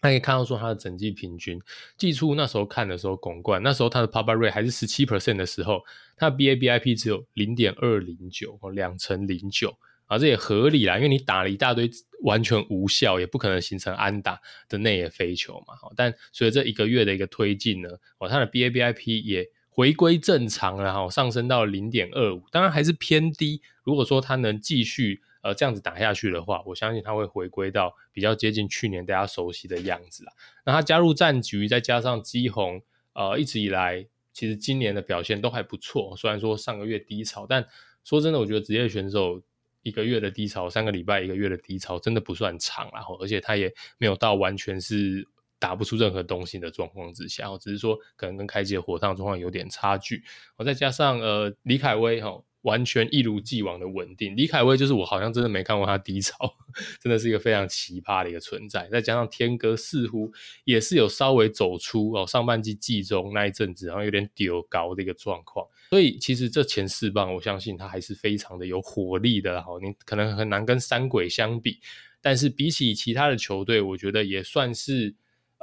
[0.06, 1.58] 那可以看到说，它的整季平均，
[1.96, 5.82] 季初那时候看的时候，巩冠那时候它的 p o p a rate 还是十七 percent 的时候，
[6.18, 9.74] 它的 BABIP 只有零点二零九哦，两成零九
[10.08, 11.90] 啊，这也合理啦，因为你打了一大堆
[12.24, 14.38] 完全无效，也不可能形成安打
[14.68, 15.74] 的内野飞球嘛。
[15.96, 17.88] 但随着这一个月的一个推进呢，
[18.18, 23.62] 哦，它的 BABIP 也回归正常，然后上升到零点二五，当然还是偏低。
[23.84, 25.22] 如果说它能继续。
[25.44, 30.32] 呃，这样子打下去的话，我相信他会回归到比较接近去年大家熟悉的样子啦。
[30.66, 32.82] 那他加入战局，再加上基鸿，
[33.12, 36.16] 呃，一直以来其实今年的表现都还不错。
[36.16, 37.68] 虽然说上个月低潮，但
[38.06, 39.42] 说真的，我觉得职业选手
[39.82, 45.28] 一个月的低潮，三个礼拜一个月的低潮，真的不算长，然后而且他也没有到完全是
[45.64, 50.22] 打不出任何东西的状况之下，只是说可能跟开季的火烫状况有点差距，
[50.58, 52.44] 我再加上呃李凯威哈。
[52.64, 56.34] 完全一如既往的稳定，李凯威就是我好像真的没看过他低潮，
[57.04, 58.88] 真的是一个非常奇葩的一个存在。
[58.88, 60.32] 再加上天哥似乎
[60.64, 65.68] 也是有稍微走出哦，上半季季中那一阵子，然后有点丢高的一个状况。
[65.90, 69.62] 所以其实这前四棒，我相信他还是非常的有火力的。
[69.62, 71.82] 哈，你可能很难跟三鬼相比，
[72.22, 75.14] 但是比起其他的球队，我觉得也算是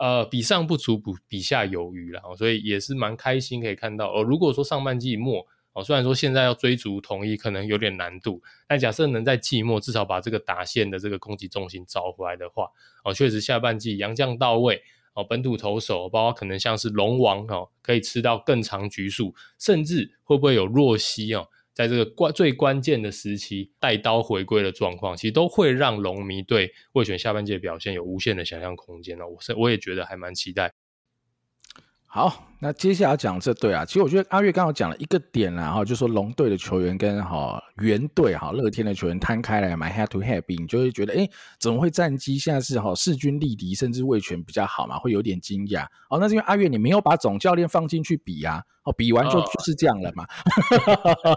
[0.01, 2.21] 呃比上不足，不比下有余了。
[2.37, 4.25] 所以也是蛮开心可以看到哦。
[4.25, 5.47] 如果说上半季末。
[5.73, 12.67] 哦，虽然说现在要追逐统一可能有点难度，但假设能在季末至少把这个打线的这个攻击重心找回来的话，
[13.05, 14.83] 哦，确实下半季洋将到位，
[15.15, 21.47] 哦，本土投手包括可能像是龙王哦，可以吃到更长局数，甚至会不会有若熙哦，
[21.81, 29.27] 在这个关最关键的时期带刀回归的状况，其实都会让龙迷对味全下半季的表现有无限的想象空间哦。
[29.27, 30.71] 我是我也觉得还蛮期待。
[32.13, 41.29] 好，那接下来讲这队啊，其实我觉得阿月刚好讲了一个点啦，哈，就说龙队的球员跟哈原队哈乐天的球员摊开来买 head to head 比，你就会觉得，哎，
[41.61, 45.85] 怎么会战绩现在是哈势均力敌，甚至味全比较好嘛，会有点惊讶。
[46.09, 50.27] 哦，那是因为阿月你没有把总教练放进去比啊，哦，比完就就是这样了嘛。
[50.87, 51.37] 哦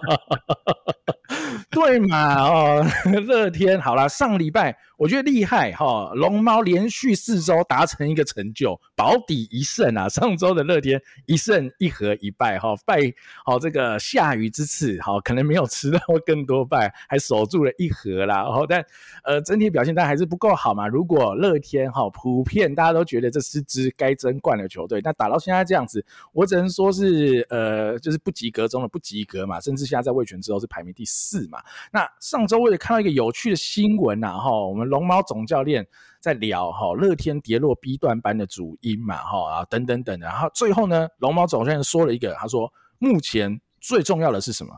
[1.69, 2.85] 对嘛哦，
[3.27, 10.07] 乐天好啦，上礼拜我觉得厉害哈，龙猫连续四周达成一个成就，保底一胜啊。
[10.13, 12.99] 上周的乐天一胜一和一败哈，败
[13.43, 18.43] 好这个下雨之赐好，可能没有吃到更多败， 还守住了一和啦。
[18.43, 18.85] 然后但
[19.23, 20.87] 呃整体表现但还是不够好嘛。
[20.87, 31.59] 如果乐天哈普遍大家都觉得这是支该争冠的球队，那打到现在这样子，我只能说是呃就是不及格中的不及格嘛，甚至现在在味全之后是排名第四嘛。
[31.91, 35.87] 那上周我也看到一个有趣的新闻呐，哈，我们龙猫总教练
[36.19, 44.71] 在聊哈乐天跌落 B 段班的主因嘛，哈啊等等等的，然后最后呢，龙猫总教练说了一个，他说目前最重要的是什么？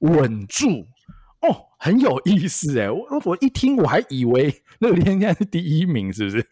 [0.00, 0.86] 稳住
[1.40, 1.69] 哦。
[1.82, 6.46] 很有意思哎，我我一听我还以为乐天现在是第一名，是不是？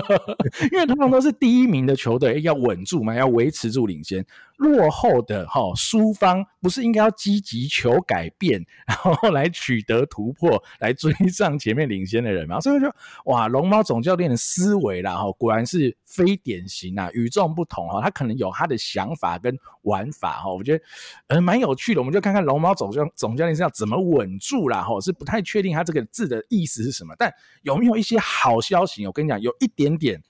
[0.72, 4.24] 因为通常都是第一名的球队要稳住嘛，要维持住领先。
[4.58, 12.60] 落后的哈输方不是应该要积极求改变， 然后来取得突破，来追上前面领先的人嘛？
[12.60, 18.00] 所以说哇，龙猫总教练的思维啦哈，果然是非典型啊，与众不同哈。
[18.00, 20.84] 他可能有他的想法跟玩法哈，我觉得
[21.26, 22.00] 呃蛮有趣的。
[22.00, 24.61] 我们就看看龙猫总教总教练是要怎么稳住。
[24.68, 29.06] 啦，吼是不太确定他这个字的意思是什么，但有没有一些好消息？
[29.06, 30.22] 我跟你讲，有一点点，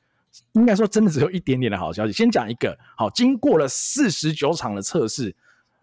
[0.53, 2.13] 应该说真的只有一点点的好消息。
[2.13, 5.35] 先讲一个，好，经过了四十九场的测试，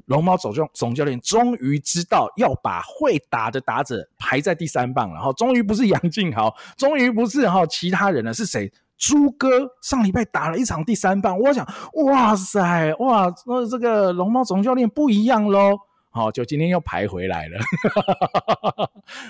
[0.05, 8.71] 龙猫总教总教练终于知道要把会打的打者排在第三棒了，哈终于不是杨静豪，终于不是哈其他人了，是谁？
[8.97, 15.79] 朱哥上礼拜打了一场第三棒，我想，哇塞，哇，那这个龙猫总教练不一样喽。
[16.19, 17.57] 好，就今天又排回来了。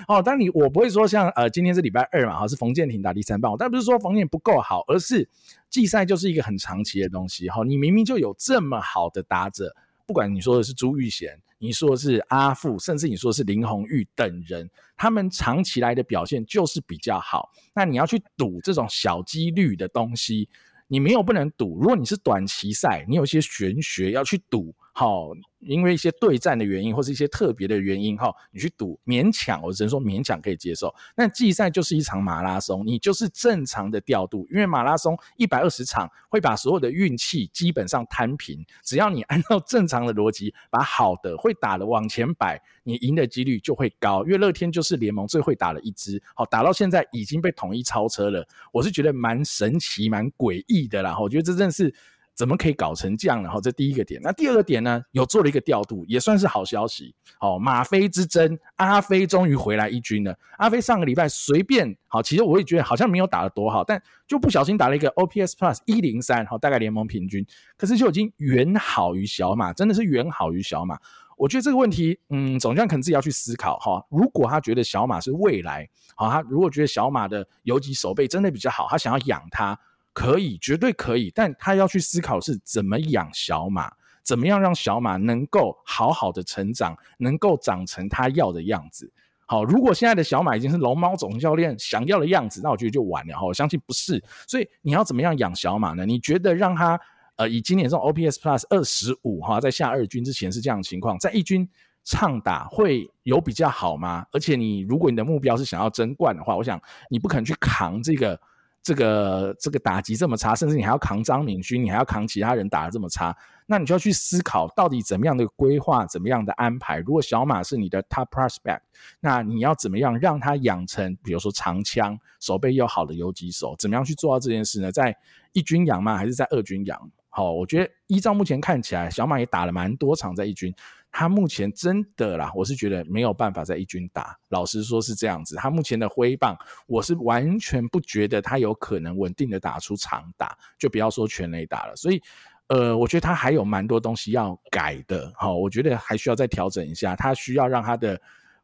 [0.08, 5.28] 哦，但你我不会说像呃，今天是礼拜二嘛，哈，是冯建廷打第三棒，但不是说冯建不够好，而是
[5.68, 7.48] 季赛就是一个很长期的东西。
[7.48, 9.72] 哈，你明明就有这么好的打者，
[10.04, 17.50] 不管你说的是朱玉贤，你说的是阿富，甚至你说的是林红玉等人，他们长期来的表现就是比较好。
[17.72, 20.48] 那你要去赌这种小几率的东西，
[20.88, 21.78] 你没有不能赌。
[21.78, 24.74] 如果你是短期赛，你有一些玄学要去赌。
[24.92, 25.28] 好，
[25.60, 30.92] 因为一些对战的原因，或是一些特别的原因，哈，你去赌勉强，我只能说勉强可以接受。
[31.16, 44.24] 那季赛就是一场马拉松，你就是正常的调度，因为马拉松一百二十场会把所有的运气基本上摊平，只要你按照正常的逻辑，把好的会打的往前摆，你赢的几率就会高。
[44.24, 51.16] 因为乐天就是联盟最会打的一支，好，打到现在已经被统一超车了，我是觉得蛮神奇、蛮诡异的啦。
[51.18, 51.94] 我觉得这真的是。
[52.40, 53.42] 怎么可以搞成这样呢？
[53.42, 55.02] 然后这第一个点，那第二个点呢？
[55.12, 57.14] 有做了一个调度，也算是好消息。
[57.38, 60.34] 好，马飞之争，阿飞终于回来一军了。
[60.56, 70.98] 阿飞上个礼拜随便好，其实我也觉得好像没有打得多好，但就不小心打了一个 OPS Plus 一零三，好，大概联盟平均，可是就已经远好于小马，真的是远好于小马。
[71.36, 74.02] 我觉得这个问题，嗯，总监可能自己要去思考哈。
[74.08, 79.78] 如果他觉得小马是未来，好，他如果觉得小马的游击守备真的比较好，他想要养他。
[80.12, 83.90] 可以，绝对可以，但他要去思考是怎么养小马，
[84.22, 89.12] 怎么样让小马能够好好的成长，能够长成他要的样子。
[89.46, 93.44] 好，如果现在的小马已经是龙猫总教练想要的样子，那我觉得就完了哈。
[93.44, 96.06] 我相信不是，所以你要怎么样养小马呢？
[96.06, 97.00] 你觉得让他
[97.36, 101.68] 呃以今年这种 OPS Plus 二十五哈，在下二军之前是这样的情况，在一军
[102.04, 104.24] 畅打会有比较好吗？
[104.30, 108.40] 而且你如果你的目标是想要争冠的话，我想你不可能去扛这个
[108.82, 116.98] 这个这个打击这么差，甚至你还要扛张敏勋，你还要扛其他人打的这么差，那你就要去思考到底怎么样的规划，怎么样的安排。
[116.98, 118.80] 如果小马是你的 top prospect，
[119.20, 124.90] 那你要怎么样让他养成，比如说长枪、手背又好的游击手，怎么样去做到这件事呢？
[124.90, 125.14] 在
[125.52, 126.16] 一军养吗？
[126.16, 127.10] 还是在二军养？
[127.28, 130.74] 好，我觉得依照目前看起来，小马也打了蛮多场在一军。
[131.12, 134.36] 他目前真的啦，我是觉得没有办法在一军打。
[134.48, 136.56] 老实说是这样子，他目前的挥棒，
[136.86, 141.96] 我是完全不觉得他有可能稳定的打出长打，就不要说全垒打了。
[141.96, 142.22] 所以，
[142.68, 145.32] 呃，我觉得他还有蛮多东西要改的。
[145.36, 148.20] 哈，我觉得还需要再调整一下，他需要让他的。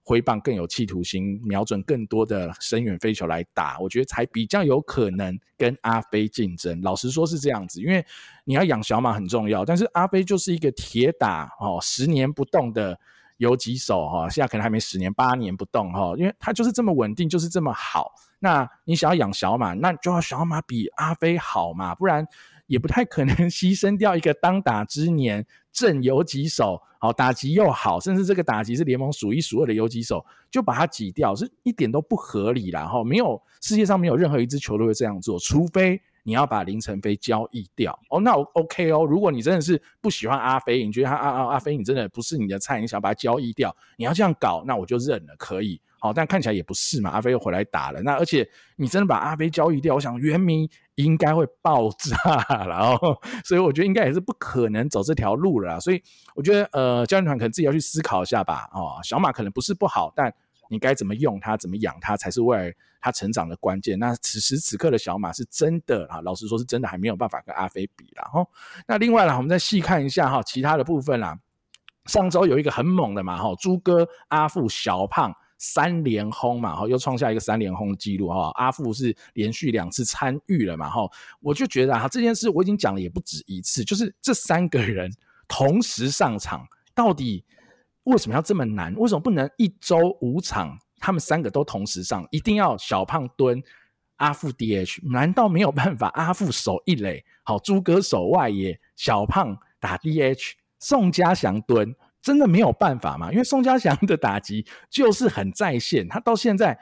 [0.09, 6.81] 挥棒更有企图心，瞄准更多的深远飞球来打，我觉得才比较有可能跟阿飞竞争。
[6.81, 8.07] 老实说是这样子，因为
[8.45, 12.97] 你要养小马很重要，但是阿飞就是一个铁打哦，十年不动的
[13.39, 18.13] 游击手哈，现在可能还没十年，八年不动哈，因为他就是这么稳定，就是这么好。
[18.39, 22.25] 那你想要养小马，那就要小马比阿飞好嘛，不然
[22.67, 26.81] 也不太可能 牺牲掉一个当打之年正游击手。
[26.99, 32.87] 好，打击又好，甚至这个打击是联盟数一数二的游击手，就把他挤掉，是一点都不合理啦。
[32.87, 37.97] 哈，没有世界上没有任何一支球队会这样做，除非你要把林晨飞交易掉。
[38.09, 45.79] 哦，那我 OK 哦，如果你真的是不喜欢阿飞，你觉得他阿阿阿飞你真的不是你的菜，你想把他交易掉，你要这样搞，那我就认了，可以。
[45.99, 48.01] 好，但看起来也不是嘛，阿飞又回来打了。
[48.03, 55.79] 那而且你真的把阿飞交易掉，我想原名应该会爆炸，然后所以我觉得应该也是不可能走这条路了。
[55.79, 56.03] 所以
[56.35, 58.69] 我觉得呃，教练团可能自己要去思考一下吧。
[58.73, 60.33] 哦，小马可能不是不好，但
[60.69, 63.99] 你该怎么用它，怎么养它，才是未来它成长的关键。
[63.99, 68.47] 那此时此刻的小马是真的啊，老实说是真的还没有办法跟阿飞比了哈。
[68.89, 71.39] 那另外呢，我们再细看一下哈，其他的部分啦。
[72.07, 75.35] 上周有一个很猛的嘛哈，猪哥、阿富、小胖。
[75.59, 78.51] 三连轰嘛，哈，又创下一个三连轰的记录哈。
[78.55, 81.09] 阿富是连续两次参与了嘛，哈，
[81.41, 85.11] 我就觉得啊，这件事我已经讲了也不止一次，就是这三个人
[85.49, 87.45] 同时上场，到底
[88.05, 88.95] 为什么要这么难？
[88.97, 92.27] 为什么不能一周五场，他们三个都同时上？
[92.31, 93.63] 一定要小胖蹲，
[94.17, 95.11] 阿富 DH？
[95.11, 96.09] 难道没有办法？
[96.15, 101.95] 阿富守一垒，好，猪哥守外野，小胖打 DH，宋家祥蹲。
[102.27, 103.31] 真的没有办法嘛？
[103.31, 106.77] 因为宋家祥的打击就是很在线，他到现在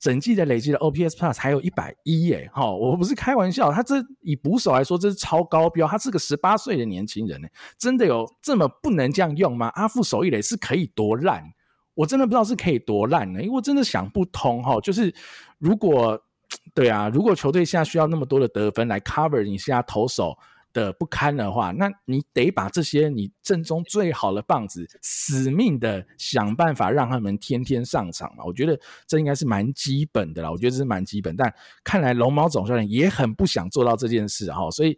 [0.00, 2.48] 整季的累积的 OPS Plus 还有一百一耶！
[2.54, 9.70] 哈，我不是开玩笑，他这以捕手来说，这是超高标，他是个十八岁的年轻人呢，真的有这么不能这样用吗？
[9.74, 11.44] 阿富手一垒是可以多烂？
[11.92, 15.14] 我真的不知道是可以多烂呢，因为我真的想不通哈，就是
[15.58, 16.18] 如果
[16.72, 20.34] 对啊，如果球队现在需要那么多的得分来 cover 你现在投手。
[20.78, 28.44] 的不堪的话，那你得把这些你阵中最好的棒子死命的想办法让他们天天上场嘛。
[28.44, 30.50] 我觉得这应该是蛮基本的啦。
[30.50, 31.52] 我觉得这是蛮基本，但
[31.82, 34.70] 看来龙猫总教练也很不想做到这件事哈。
[34.70, 34.96] 所以，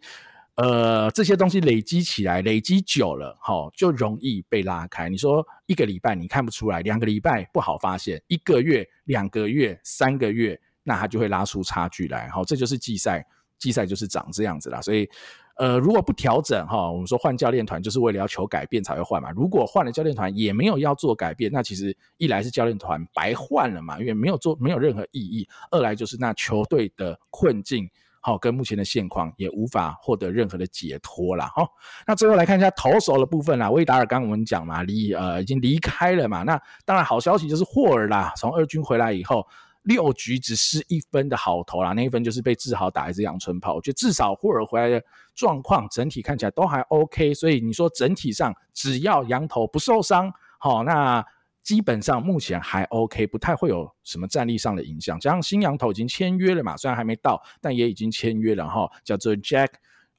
[0.55, 5.09] 呃，这些东西累积起来，累积久了哈，就容易被拉开。
[5.09, 12.29] 你说一个礼拜你看不出来，两个礼拜不好发现，一个月、两个月、三个月，那他就会拉出差距来。
[12.29, 13.25] 好，这就是季赛，
[13.57, 14.79] 季赛就是长这样子啦。
[14.81, 15.09] 所以。
[15.61, 19.29] 呃，如果不调整哈，我们说换教练团就是为了要求改变才会换嘛。
[19.29, 27.87] 如果换了教练团也没有要做改变，那其实一来是教练团白换了嘛，因为没有做没有任何意义；二来就是那球队的困境，
[28.21, 31.63] 好跟目前的现况也无法获得任何的解脱了哈。
[32.07, 36.41] 那最后来看一下投手的部分啦，威达尔刚我们讲嘛，离呃已经离开了嘛。
[36.41, 39.45] 那当然好消息就是霍尔啦，从二军回来以后。
[39.83, 43.73] 六局只失一分的好投啦，那一分就是被志豪打一支阳春炮。
[43.73, 45.03] 我觉得至少霍尔回来的
[45.33, 51.25] 状况整体看起来都还 OK，所以你说整体上只要洋投不受伤，好，那
[51.63, 55.19] 基本上目前还 OK，不太会有什么战力上的影响。
[55.19, 59.69] 加上新洋投已经签约了嘛，虽然还没到，但也已经签约了哈，叫做 Jack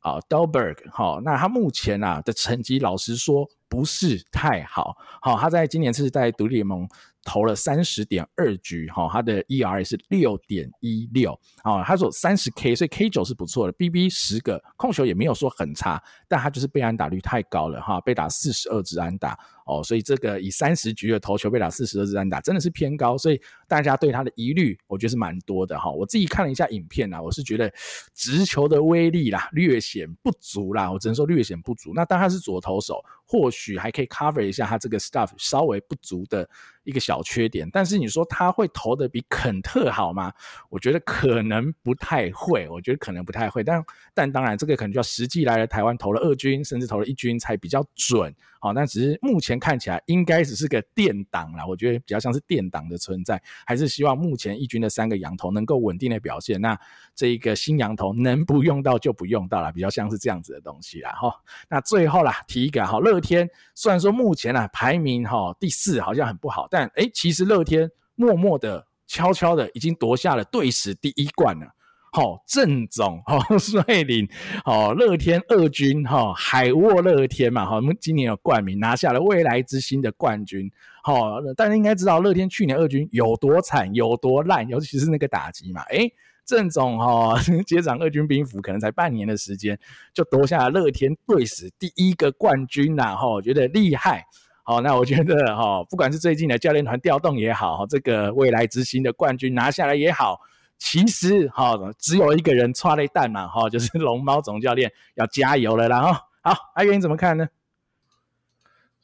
[0.00, 6.88] 啊 Delberg 哈，那他目前啊的成绩老实说不是太好，好，他在今年是在独立联盟。
[7.24, 19.38] 投了三十点二局，哈，他的 ERA 是六点一六，啊，他说三十 K，所以 K 九是不错的，BB 十个，控球也没有说很差，但他就是被安打率太高了，哈，被打四十二支安打。
[19.66, 25.90] 哦，所以这个以三十局的投球被打四十二支安打，真的是偏高，所以大家对他的疑虑，我觉得是蛮多的哈。
[25.90, 27.72] 我自己看了一下影片啊，我是觉得
[28.14, 31.92] 直球的威力啦略显不足啦，我只能说略显不足。
[31.94, 36.48] 那当他是左投手，或许还可以 cover 一下他这个 stuff 稍微不足的
[36.84, 37.68] 一个小缺点。
[37.72, 40.32] 但是你说他会投的比肯特好吗？
[40.68, 43.62] 我觉得可能不太会，我觉得可能不太会。
[43.62, 43.82] 但
[44.12, 48.34] 但当然这个可能就要实际来了台湾投了二军，甚至投了一军才比较准。
[48.62, 56.60] 好，但只是目前看起来应该只是个垫档啦，我觉得比较像是垫档的存在，还是希望目前一军的三个羊头能够稳定的表现。
[56.60, 56.78] 那
[57.12, 61.34] 这一个新羊头能不用到就不用到了，比较像是这样子的东西啦哈。
[61.68, 71.66] 那最后啦，提一个哈，乐天虽然说目前啊排名哈第四好像很不好，但诶其实乐天默默的、悄悄的已经夺下了队史第一冠了。
[72.14, 74.28] 好，郑总哈 率领
[74.66, 80.70] 好乐天二军哈海沃乐天嘛哈，我们今年有冠名拿下了未来之星的冠军。
[81.02, 85.80] 好，大家应该知道乐天去年二军有多惨有多烂，尤其是那个打击嘛。
[85.84, 86.12] 诶
[86.44, 87.34] 郑总哈
[87.64, 89.78] 接掌二军兵符，可能才半年的时间，
[90.12, 93.16] 就夺下了乐天队史第一个冠军呐。
[93.16, 94.22] 哈，我觉得厉害。
[94.64, 100.38] 好，那我觉得哈，不管是最近的教练团调动也好，这个未来之星的冠军拿下来也好。
[100.84, 106.20] 其实哈，只有一个人剉咧等嘛，哈， 就是龙猫总教练要加油了啦，哈。
[106.42, 107.48] 好，阿元你怎么看呢？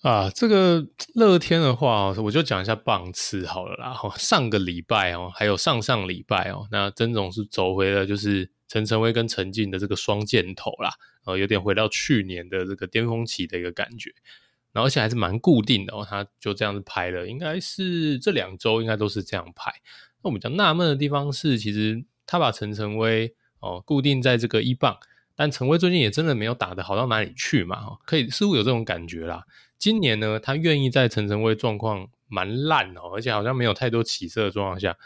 [0.03, 3.95] 啊，这个乐天的话，我就讲一下棒次好了啦。
[3.95, 10.91] 哈，上个礼拜哦，还有上上礼拜哦，那曾总是走回了就是陈晨威跟陈静的这个双箭头啦，
[11.27, 14.11] 呃，有点回到去年的这个巅峰期的一个感觉，
[14.73, 19.73] 然后而且还是蛮固定的哦，他就这样子拍了，应该是这两周应该都是这样拍。
[20.23, 24.99] 那我比较纳闷的地方是，其实他把陈晨威哦固定在这个一棒，
[25.35, 29.45] 但陈威最近也真的没有打得好到哪里去嘛，可以似乎有这种感觉啦。
[29.79, 34.97] 今年呢，他愿意在陈晨威状况蛮烂哦，而且好像没有太多起色的状况下，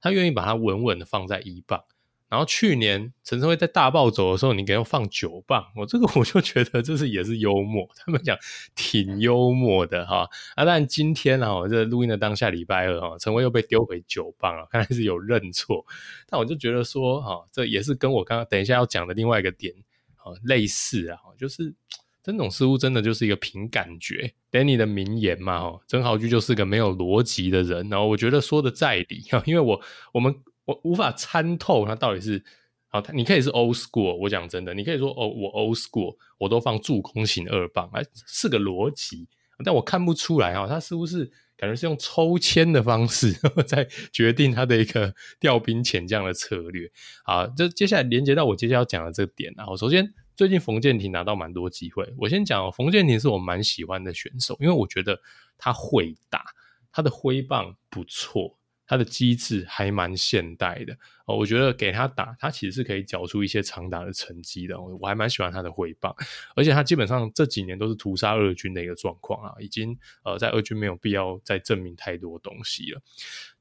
[0.00, 1.82] 他愿意把他稳稳的放在一棒。
[2.30, 8.38] 然后去年陈晨威在大暴走的时候，你给他放九棒，我这个我就觉得这是也是幽默，他们讲
[8.76, 10.28] 挺幽默的哈。
[10.54, 15.84] 啊，但今天啊，我这录音的当下礼拜二哈，陈威又被丢回九棒了，看来是有认错。
[16.28, 19.74] 但我就觉得说哈，这也是跟我刚刚等一下要讲的另外一个点
[20.14, 21.74] 啊类似啊，就是
[22.22, 24.32] 曾总似乎真的就是一个凭感觉。
[24.52, 27.88] Danny 的名言嘛，哈，曾豪駒就是个没有逻辑的人。
[27.88, 29.80] 然后我觉得说的在理哈，因为我
[30.12, 30.32] 我们。
[30.70, 32.42] 我无法参透他到底是
[32.88, 39.28] 好，他你可以是 old school，我讲真的，你可以说哦，我 old school，我都放助攻型二棒，哎，是个逻辑，
[39.64, 43.32] 但我看不出来啊，他是不是感觉是用抽签的方式
[43.66, 46.90] 在决定他的一个调兵遣将的策略？
[47.24, 55.20] 好，这接下来连接到我接下来要讲的这个点啊，我首先最近冯建廷拿到蛮多机会，我先讲哦，冯建廷是我蛮喜欢的选手，因为我觉得
[55.58, 56.42] 他会打，
[56.90, 58.56] 他的挥棒不错。
[58.90, 60.92] 他的机制还蛮现代的
[61.24, 64.80] 哦，我觉得给他打，他其实是可以缴出一些长打的成绩的。
[64.80, 66.12] 我还蛮喜欢他的回棒，
[66.56, 73.00] 而且他基本上这几年都是屠杀二军的一个状况啊，已经呃在二军没有必要再证明太多东西了。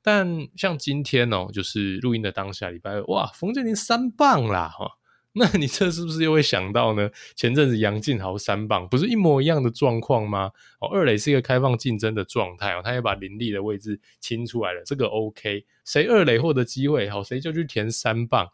[0.02, 4.98] 但像今天哦，就是录音的当下礼拜二，哇，冯建林三棒啦哈。
[5.34, 7.10] 那你这是不是又会想到呢？
[7.36, 10.52] 前阵子杨晋豪三棒不是一模一样的状况吗？
[10.82, 15.66] 哦，二垒是一个开放竞争的状态哦，他也把林立的位置清出来了，这个 OK。
[15.86, 18.50] 谁二垒获得机会，好，谁就去填三棒。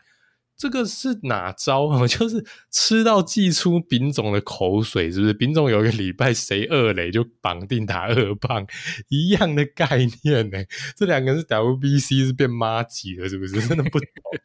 [0.57, 1.84] 这个是哪招？
[1.84, 5.34] 哦， 就是吃到寄出丙总的口水，是不是？
[5.34, 8.65] 丙总有一个礼拜谁二垒就绑定打二棒，
[9.09, 10.57] 一样的概念呢？
[10.95, 13.59] 这两个是 WBC 是变麻吉了，是不是？
[13.67, 14.07] 真的不懂，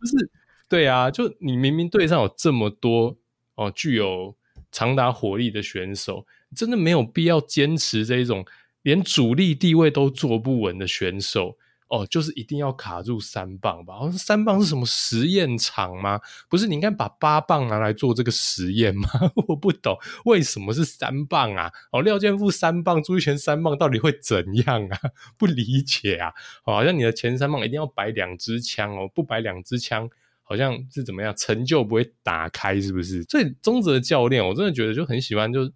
[0.00, 0.30] 就是。
[0.68, 3.16] 对啊，就你明明队上有这么多
[3.54, 4.34] 哦，具有
[4.72, 8.44] 长打火力的选手，真的没有必要坚持这一种
[8.82, 11.56] 连主力地位都坐不稳的选手
[11.88, 14.10] 哦，就是一定要卡住三棒吧？
[14.10, 16.18] 三棒是什么实验场吗？
[16.48, 19.08] 不是，你应该把八棒拿来做这个实验吗？
[19.46, 21.70] 我不懂为什么是三棒啊？
[21.92, 24.98] 哦，廖健富三棒，朱一全三棒，到底会怎样啊？
[25.38, 26.30] 不理解啊！
[26.64, 30.10] 哦，好像你的前三棒一定要摆两支枪哦，不摆两支枪。
[30.46, 33.22] 好像是怎么样，成就不会打开，是不是？
[33.24, 35.72] 所以宗泽教练，我真的觉得就很喜欢，就是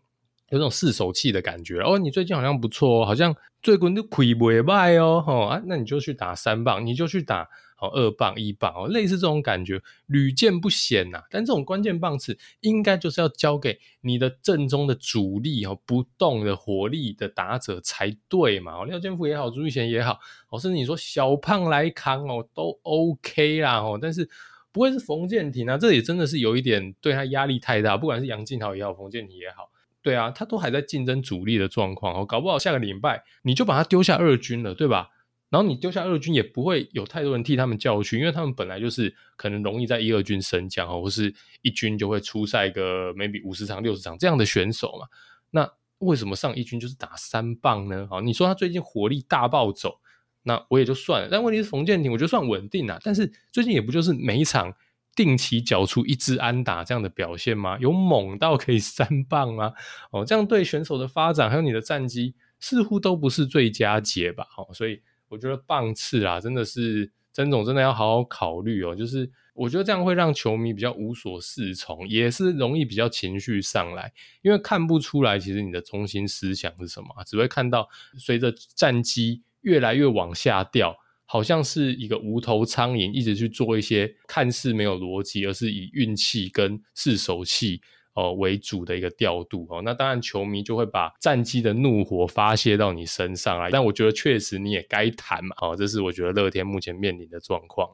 [0.50, 1.80] 有种试手气的感觉。
[1.80, 7.48] 哦，你最近好像不错哦，好像最近都亏不败哦，哦啊，那你就去打三棒，你就去打
[7.80, 11.24] 哦二棒一棒哦，类似这种感觉屡见不鲜呐、啊。
[11.30, 18.82] 但这种关键棒次应该就是要交给你的正中的主力哦，不动的火力的打者才对嘛。
[18.82, 20.18] 哦，廖健富也好，朱玉贤也好，
[20.50, 24.28] 哦，甚至你说小胖来扛哦，都 OK 啦哦，但是。
[24.70, 25.78] 不会是冯建廷啊？
[25.78, 27.96] 这也真的是有一点对他压力太大。
[27.96, 29.70] 不管是杨晋豪也好，冯建廷也好，
[30.02, 32.26] 对啊，他都还在竞争主力的状况哦。
[32.26, 35.10] 搞不好下个礼拜你就把他丢下二军了，对吧？
[35.50, 45.06] 然后你丢下二军也不会有太多人替他们叫屈，因为他们本来就是可能容易在一二军升降哦，或是一军就会出赛个 maybe 五十场六十场这样的选手嘛。
[45.50, 48.06] 那为什么上一军就是打三棒呢？
[48.10, 49.98] 好，你说他最近火力大暴走。
[50.42, 52.98] 那我也就算了，但问题是冯建廷，我觉得算稳定啊。
[53.02, 54.72] 但是最近也不就是每一场
[55.14, 57.76] 定期缴出一支安打这样的表现吗？
[57.78, 59.72] 有猛到可以三棒吗？
[60.10, 64.46] 哦，这样对选手的发展还有你的战绩似乎都不是最佳解吧？
[64.56, 69.30] 哦，所以我觉得棒次啊，真的是曾总真的要好好考虑哦，就是。
[69.58, 87.80] 我觉得这样会让球迷比较无所适从，也是容易比较情绪上来，因为看不出来其实你的中心思想是什么，只会看到随着战绩越来越往下掉，好像是一个无头苍蝇一直去做一些看似没有逻辑，而是以运气跟试手气
[88.14, 89.82] 哦为主的一个调度哦。
[89.84, 97.88] 那当然球迷就会把战绩的怒火发泄到你身上来，但我觉得确实你也该谈嘛，哦，这是我觉得乐天目前面临的状况。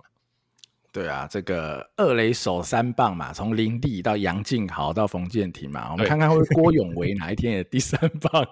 [0.94, 8.46] 对啊，这个二垒手三棒嘛，从林立到杨敬豪到冯建廷嘛，我们看看会不会郭永维哪一天也第三棒？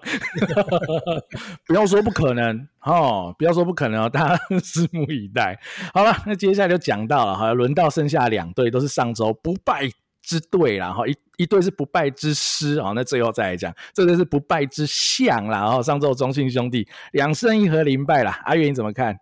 [1.65, 5.57] 不要说不可能哦，不要说不可能哦，大家 拭目以待。
[5.93, 9.89] 好了，那接下来就讲到了哈，轮到剩下两队都是上周不败
[10.21, 15.61] 之队啦，然后一一队是不败之师哦，那最后再来讲，这个是不败之相啦。
[15.61, 19.17] 然后上周中信兄弟两胜一和零败啦，阿月你怎么看？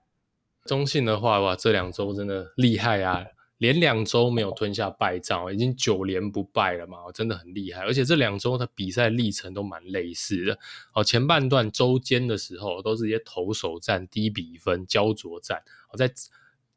[0.71, 3.25] 中信的话，哇，这两周真的厉害啊！
[3.57, 7.81] 连两周没有吞下败仗，已经九连不败了嘛，真的很厉害。
[7.81, 10.57] 而且这两周的比赛历程都蛮类似的。
[10.93, 15.61] 哦，前半段周间的时候都是一些投手战、低比分、焦灼战。
[15.91, 16.09] 哦，在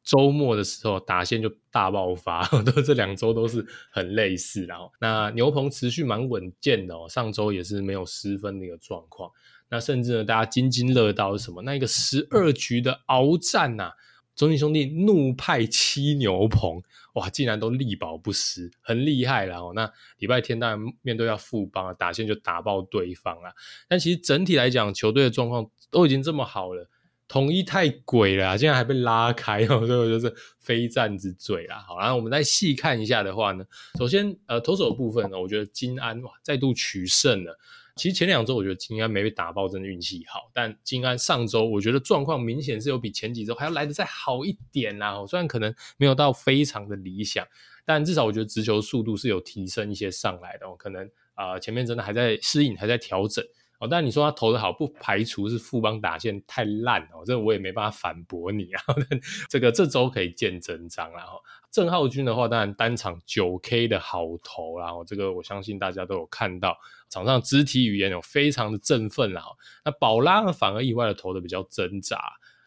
[0.03, 4.67] 周末的时候打线就大爆发， 都这两周都是很类似。
[4.67, 9.31] 然后，那牛棚持续蛮稳健的哦，上周也是没有失分的一个状况。
[9.71, 11.63] 那甚至呢，大家津津乐道是什么？
[11.63, 13.93] 那一个十二局的鏖战呐、啊，
[14.37, 16.83] 中信兄弟怒派七牛棚，
[17.15, 19.59] 哇，竟然都力保不失，很厉害啦。
[19.59, 23.53] 哦，那礼拜天当然面对要富邦啊，打线就打爆对方啊。
[23.89, 26.89] 但其实整体来讲，球队的状况都已经这么好了，
[27.27, 31.79] 统一太鬼了，竟然还被拉开哦， 所以我就是非战之罪啦。
[31.89, 33.65] 好，然后我们再细看一下的话呢，
[33.99, 37.59] 首先呃，投手部分呢，我觉得金安哇再度取胜了。
[37.97, 40.51] 其实前两周我觉得金安没被打爆，真的运气好。
[40.53, 45.25] 但金安上周我觉得状况明显是有比前几周还要来得再好一点啦。
[45.27, 47.47] 虽然可能没有到非常的理想，
[47.85, 50.67] 但至少我觉得直球速度是有提升一些上来的。
[50.67, 53.45] 哦可能啊、前面真的还在适应，还在调整。
[53.81, 58.83] 哦，但你说他投的好，不排除是富邦打线太烂哦，这个我也没办法反驳你啊。
[59.51, 61.33] 这个这周可以见真章了哈。
[61.71, 66.79] 郑浩均的话，当然单场九 K 的好投，啦，哦这个我相信大家都有看到，
[67.11, 69.43] 场上肢体语言有非常的振奋啦。
[69.85, 72.19] 那宝拉呢，反而意外的投的比较挣扎。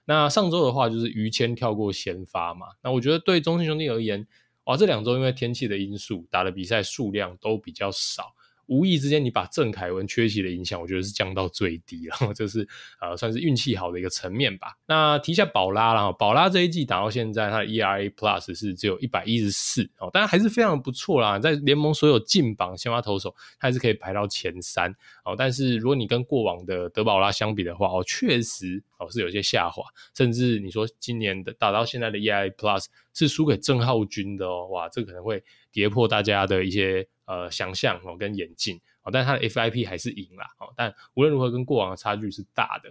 [0.04, 2.68] 那上周的话，就是于谦跳过先发嘛。
[2.82, 4.28] 那我觉得对中信兄弟而言，
[4.66, 8.34] 哇，这两周因为天气的因素，打的比赛数量都比较少。
[8.68, 12.68] 无意之间，你把郑凯文缺席的影响，我觉得是降到最低了， 这是
[13.00, 14.78] 呃算是运气好的一个层面吧。
[14.86, 24.94] 那提一下宝拉啦，宝拉这一季打到现在，他的 ERA Plus 是只有一百一十四哦，当然还是非常不错啦，在联盟所有进榜先发投手，他还是可以排到前三
[25.24, 25.34] 哦。
[25.38, 35.42] 但是如果你跟过往的德保拉相比的话哦，确实哦是有些下滑，甚至你说今年的打到现在的 ERA Plus 是输给郑浩均的哦，哇，这可能会
[35.72, 37.08] 跌破大家的一些。
[37.28, 40.74] 呃，想象哦，跟演进哦，但是他的 FIP 还是赢了哦。
[40.76, 42.90] 但无论如何，跟过往的差距是大的。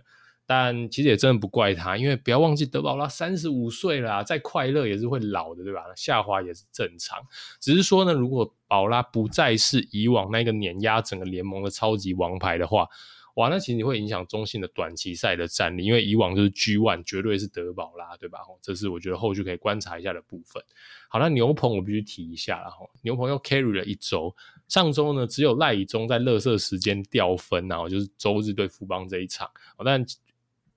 [0.49, 5.83] 但其实也真的不怪他，因为不要忘记德保拉三十五岁了，再快乐也是会老的，对吧？
[5.97, 7.19] 下滑也是正常。
[7.59, 12.87] 只是说呢，如果保拉不再是以往那个碾压整个联盟的超级王牌的话，
[13.37, 18.39] 哇，那其实你会影响中信的短期赛的战力，因为以往就是 G one 绝对是德保拉，对吧？
[18.63, 20.63] 这是我觉得后续可以观察一下的部分。
[21.09, 24.35] 好，那牛棚我必须提一下了哈，牛棚又 carry 了一周，
[24.69, 29.51] 上周呢只有赖以中在垃圾时间掉分，然后就是周日对富邦这一场，
[29.85, 30.03] 但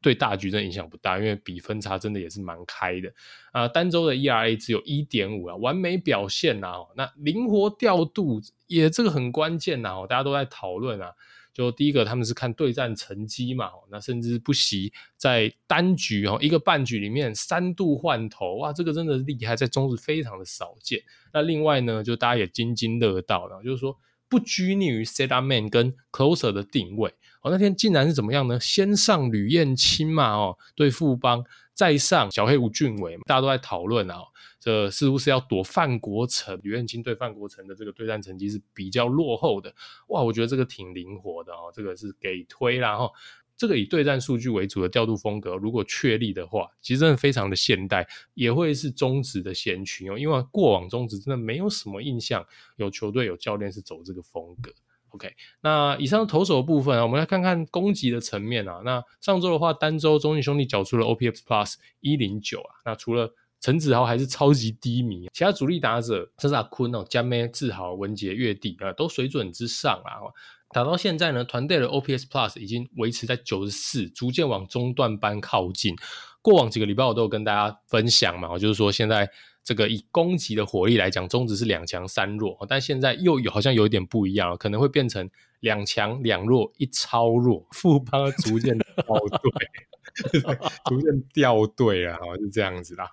[0.02, 3.10] 对大局真的影响不大，因为比分差真的也是蛮开的
[3.54, 3.70] 啊。
[3.70, 6.76] 单周的 ERA 只有一点五啊，完美表现呐。
[6.96, 11.14] 那灵活调度也这个很关键呐，大家都在讨论啊。
[11.60, 21.02] 就第一个，他们是看对战成绩嘛，那甚至不惜在单局哦一个半局里面三度换头，哇，这个真的是厉害，在中日非常的少见。
[21.34, 23.94] 那另外呢，就大家也津津乐道，然后就是说
[24.30, 27.14] 不拘泥于 set up man 跟 closer 的定位。
[27.42, 28.58] 哦，那天竟然是怎么样呢？
[28.58, 31.44] 先上吕彦青嘛，哦，对富邦，
[31.74, 34.20] 再上小黑吴俊伟，大家都在讨论啊。
[34.60, 39.74] 这似乎是要躲范国成，吕彦青对范国成的这个对战成绩是比较落后的。
[40.10, 43.10] 哇，我觉得这个挺灵活的哦，这个是给推啦哈。
[43.56, 50.18] 这个以对战数据为主的调度风格，如果确立的话，其实真的非常的现代，也会是中职的先驱哦。
[50.18, 52.46] 因为过往中职真的没有什么印象，
[52.78, 54.72] 有球队有教练是走这个风格。
[55.10, 55.30] OK，
[55.62, 58.82] 那以上投手的部分啊，我们来看看攻击的层面啊。
[58.86, 62.72] 那上周的话，单周中信兄弟缴出了 OPS Plus 一零九啊。
[62.86, 70.32] 那除了陈子豪还是超级低迷，其他主力打者，像是阿坤哦、江咩、志豪、文杰、月底啊，都水准之上啊。
[70.72, 75.96] 打到现在呢，团队的 OPS Plus 已经维持在九十四，逐渐往中段班靠近。
[76.42, 79.30] 过往几个礼拜我都有跟大家分享嘛，我就是说现在
[79.64, 85.30] 这个以攻击的火力来讲，中职是两强三弱，但现在又有好像有一点不一样，可能会变成
[85.60, 89.04] 两强两弱一超弱，副帮逐渐的掉
[89.42, 89.52] 队。
[90.86, 93.10] 逐渐掉队了，哈，是这样子啦，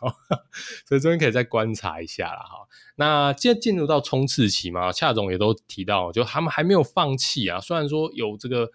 [0.86, 2.66] 所以这边可以再观察一下啦，哈。
[2.96, 7.60] 那既然进入到冲刺期嘛，恰总也都提到，就他们还没有放弃啊。
[7.60, 8.70] 虽然说有这个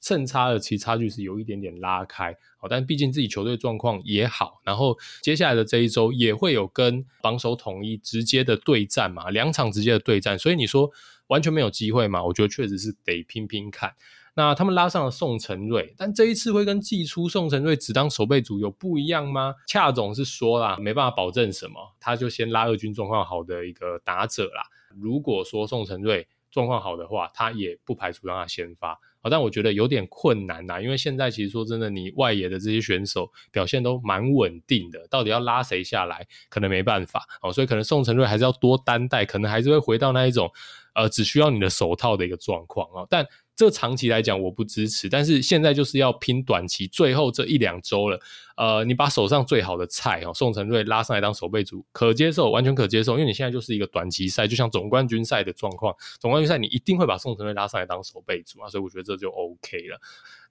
[0.00, 4.60] 胜差的，其实差距是有一点点拉开，好，但毕竟自己球队状况也好。
[4.64, 10.90] 然后接下来的这一周也会有跟榜首统一直接的对战嘛，两场直接的对战，所以你说
[11.28, 12.22] 完全没有机会嘛？
[12.24, 13.94] 我觉得确实是得拼拼看。
[14.34, 19.54] 那他们拉上了宋晟睿，但这一次会跟季初宋晟睿只当守备组有不一样吗？
[19.66, 24.62] 恰总是说啦，没办法保证什么，他就先拉二军状况好的一个打者啦。
[24.98, 28.98] 如果说宋晟睿状况好的话，他也不排除让他先发。
[29.24, 37.24] 好，但我觉得有点困难啦，因为现在其实说真的，你外野的这些选手表现都蛮稳定的，到底要拉谁下来，可能没办法。
[37.40, 40.50] 哦，所以可能宋晟睿还是要多担待，可能还是会回到那一种，
[40.94, 43.24] 呃，只需要你的手套的一个状况哦，但
[43.54, 48.18] 这长期来讲我不支持，但是现在就是要拼短期，最后这一两周了，
[48.56, 60.00] 呃，你把手上最好的菜哦，宋晟睿拉上来当守备组，可接受，完全可接受，因为你现在就是一个短期赛，就像总冠军赛的状况，总冠军赛你一定会把宋晟睿拉上来当守备组啊，所以我觉得这就 OK 了。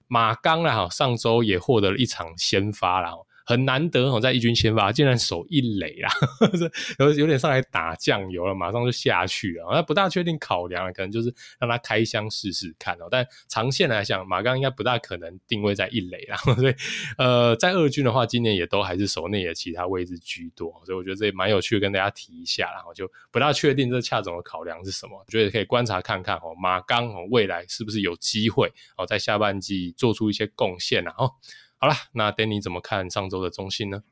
[0.06, 3.26] 马刚啊，上周也获得了一场先发了。
[3.44, 6.10] 很难得哦，在一军先发竟然守一垒啦，
[6.98, 9.66] 有有点上来打酱油了，马上就下去了。
[9.72, 13.08] 那不大确定考量了，可能就是让他开箱试试看哦。
[13.10, 16.36] 但长线来讲，马刚应该不大可能定位在一垒啦。
[16.56, 16.74] 所以
[17.18, 20.70] 呃，在二军的话，今年也都还是守内野其他位置居多。
[20.84, 22.70] 所以我觉得这也蛮有趣，跟大家提一下。
[22.72, 26.54] 然后就不大确定这恰总的考量是什么，我觉得可以观察看看哦。
[26.60, 31.14] 马刚哦，未来是不是有机会哦，在下半季做出一些贡献啊？
[31.18, 31.32] 哦。
[31.82, 34.04] 好了，那 Danny 怎么看上周的中信呢？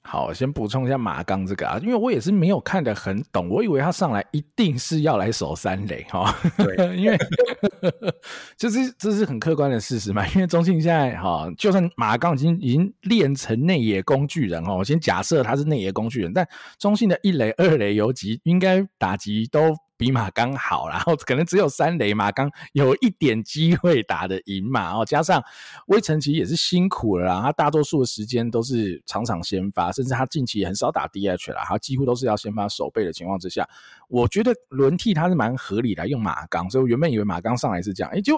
[0.00, 6.34] 好，先补充一下马刚这个啊，因为我也是没有看得很懂，我以为他上来一定是要来守三垒哈。
[6.56, 7.18] 对， 因为
[8.56, 10.26] 就是这是很客观的事实嘛。
[10.28, 16.48] 因为中信现在哈，就算马刚已经已经练成内野工具人哈，我先假设他是内野工具人，但
[16.78, 19.74] 中信的一垒、二垒游击应该打击都。
[19.96, 25.42] 比马刚好，然 后可能只有三雷马刚有一点机会打得赢嘛，然后加上
[25.86, 33.68] 威晨其实也是辛苦了啦，他大多数的时间都是场场先发，甚至他近期也很少打 DH 了，他几乎都是要先发守备的情况之下，
[34.08, 38.36] 我觉得轮替他是蛮合理的，用马刚，所以我原本以为马刚上来是这样，哎就。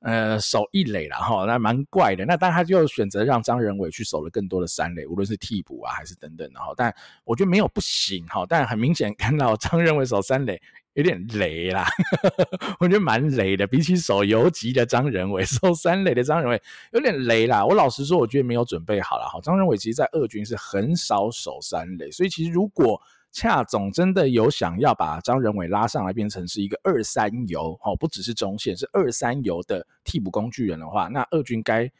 [0.00, 2.24] 呃，守一垒了哈，那蛮怪的。
[2.24, 6.72] 那但他就选择让张仁伟去守了更多的三垒，无论是替补啊还是等等的哈。
[6.76, 6.94] 但
[7.24, 10.60] 我觉得没有不行哈，但很明显看到张仁伟守三垒
[10.94, 11.86] 有点雷啦，
[12.80, 13.66] 我觉得蛮雷的。
[13.66, 17.64] 比起守游击的张仁伟， 守三垒的张仁伟有点雷啦。
[17.64, 19.38] 我老实说，我觉得没有准备好了哈。
[19.42, 23.00] 张仁伟其实在二军是很少守三垒，所以其实如果
[23.32, 31.90] 恰总真的有想要把张仁伟拉上来变成是一个二三游哦，不只是中线，是二三游的替补工具人的话，那二军该。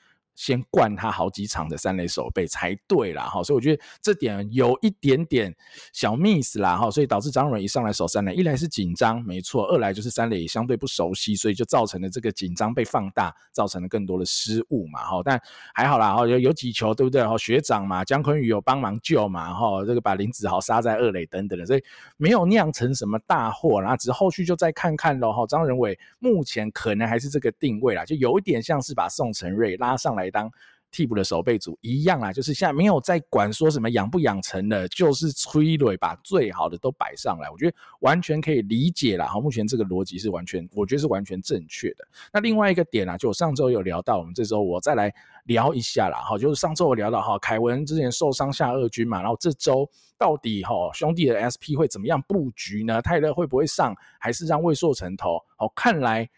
[0.40, 5.54] 先灌他好几场的三垒守备才对啦，哈，所以我觉得这点有一点点
[5.92, 15.38] 小 miss 啦，哈，所以导致张仁伟一上来守三垒，一来是紧张，没错，二来就是三垒相对不熟悉，所以就造成了这个紧张被放大，造成了更多的失误嘛，哈，但
[15.74, 17.22] 还好啦，哈，有有几球对不对？
[17.22, 21.84] 哈，学长嘛，江坤宇有帮忙救嘛，哈，这个把林子豪杀在二垒等等的，所以
[22.16, 30.29] 没有酿成什么大祸，然后只是后续就再看看咯，哈，张仁伟目前可能还是这个定位啦，就有一点像是把宋晟睿拉上来。
[30.30, 30.50] 当
[30.92, 39.26] 替补的守备组一样啊，就是现在没有在管说什么养不养成的，就是催泪把最好的都摆上来，我觉得完全可以理解啦。
[39.26, 42.04] 好，目前这个逻辑是完全，我觉得是完全正确的。
[42.32, 45.14] 那另外一个点啊，就我上周有聊到，我们这周我再来
[45.44, 46.24] 聊一下啦。
[46.28, 53.00] 哈，就是上周我聊到哈，凯文之前受伤下二军嘛，然后这周到底哈兄弟的 SP 会怎么样布局呢？
[53.00, 55.38] 泰勒会不会上，还是让魏硕成投？
[55.56, 56.28] 好，看来。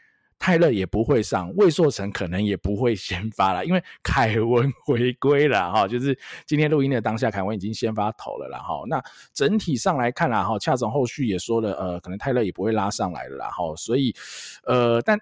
[0.43, 8.83] 泰勒也不会上，魏硕成可能也不会先发了，因为凯文回归了哈，就是今天录音的当下，凯文已经先发投了啦哈。
[8.89, 9.01] 那
[9.33, 14.13] 整体上来看啦哈，恰总后续也说了，呃，可能泰勒也不会拉上来了啦哈，所以
[14.65, 15.17] 呃，但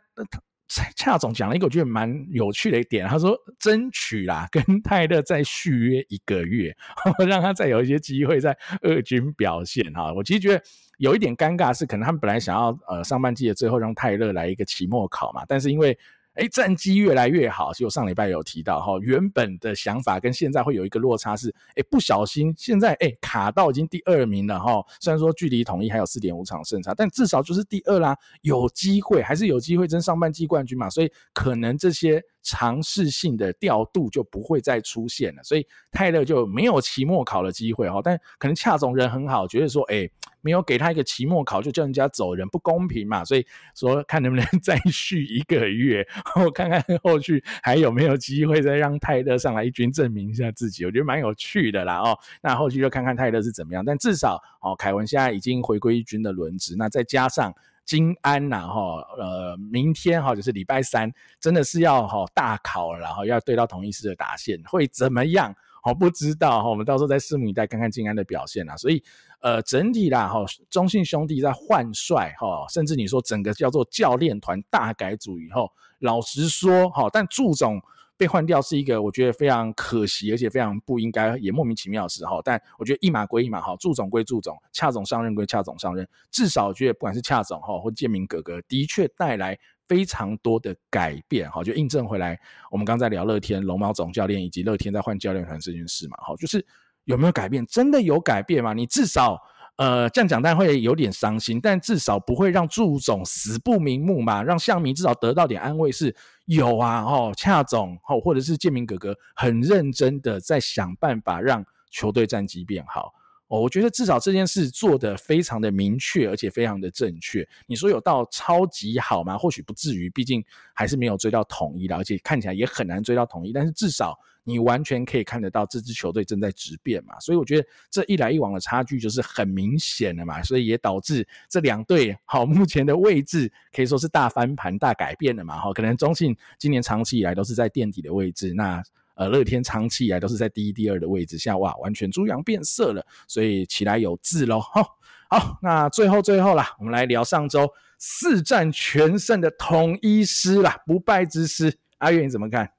[0.96, 6.74] 恰总讲了一个我觉得蛮有趣的一点，他说争取啦跟泰勒再续约一个月，
[7.28, 10.12] 让他再有一些机会在二军表现哈。
[10.12, 10.62] 我其实觉得。
[11.00, 15.98] 有一点尴尬是，可能他们本来想要呃上半季的最后让泰勒来一个期末考嘛，但是因为
[16.34, 17.72] 哎，战绩越来越好。
[17.72, 24.84] 其实我上礼拜有提到哈，原本的想法跟现在会有一个落差是，哎，不小心现在哎卡到已经第二名了哈。
[25.00, 30.88] 虽然说距离统一还有四点五场胜差，但至少就是第二啦，有机会还是有机会争上半季冠军嘛。
[30.88, 32.22] 所以可能这些。
[32.42, 38.00] 尝试性的调度就不会再出现了，所以泰勒就没有期末考的机会哈。
[38.02, 40.08] 但可能恰总人很好，觉得说，哎，
[40.40, 43.24] 没有给他一个期末考就叫人家走人，不公平嘛。
[43.24, 52.18] 所以说，看能不能再续一个月，我看看后续还有没有机会再让泰勒上来一军证明一下自己，我觉得蛮有趣的啦哦。
[52.42, 57.54] 那后续就看看泰勒是怎么样，但至少哦，凯文现在已经回归一军的轮值，那再加上。
[57.90, 65.52] 金安呐，哈，呃，明天哈就是礼拜三，真的是要哈大考，然后要对到同一狮的打线会怎么样？
[65.82, 68.76] 好，不知道哈，我们到时候再拭目以待，看看金安的表现啦。
[68.76, 69.02] 所以，
[69.40, 75.68] 呃，整体啦哈，中信兄弟在换帅哈，甚至你说整个叫做教练团大改组以后，
[75.98, 77.82] 老实说哈，但祝总。
[78.20, 82.42] 被换掉是一个我觉得非常可惜，而且非常不应该，也莫名其妙的时候。
[82.44, 86.06] 但我觉得一码归一码，哈，祝总归祝总，恰总上任归恰总上任。
[86.30, 89.58] 至少我觉得不管是恰总哈，或建明哥哥，的确带来
[89.88, 92.38] 非常多的改变，哈，就印证回来。
[92.70, 96.62] 我们刚才聊乐天龙猫总教练以及乐天在换教练团这件事嘛，哈，就是
[97.04, 97.64] 有没有改变？
[97.64, 98.74] 真的有改变吗？
[98.74, 99.40] 你至少。
[99.80, 106.14] 呃，这样讲大家会有点伤心，但至少不会让祝总死不瞑目嘛，让向明至少得到点安慰是
[106.44, 113.14] 有啊，哦，恰总，哦，或者是建明哥哥很认真的在想办法让球队战绩变好。
[113.50, 117.46] 哦，我觉得至少这件事做得非常的明确，而且非常的正确。
[117.66, 119.36] 你说有到超级好吗？
[119.36, 120.40] 或许不至于，毕竟
[120.72, 123.52] 还是没有追到统一的，而且看起来也很难追到统一。
[123.52, 127.18] 但是至少你完全可以看得到这支球队正在质变嘛。
[127.18, 130.40] 所以我觉得这一来一往的差距就是很明显的嘛。
[130.44, 135.58] 所以也导致这两队好目前的位置可以说是大翻盘、大改变的嘛。
[135.58, 138.80] 哈，可能中信今年长期以来都是在垫底的位置，那。
[139.20, 144.58] 呃，乐天长期以来都是在第一、第二的位置下，哇，完全猪羊变色了，所以起来有字喽。
[144.58, 144.96] 好，
[145.28, 152.72] 好，那最后最后啦，我们来聊上周四战全胜的统一师啦，不败之师，阿月你怎么看？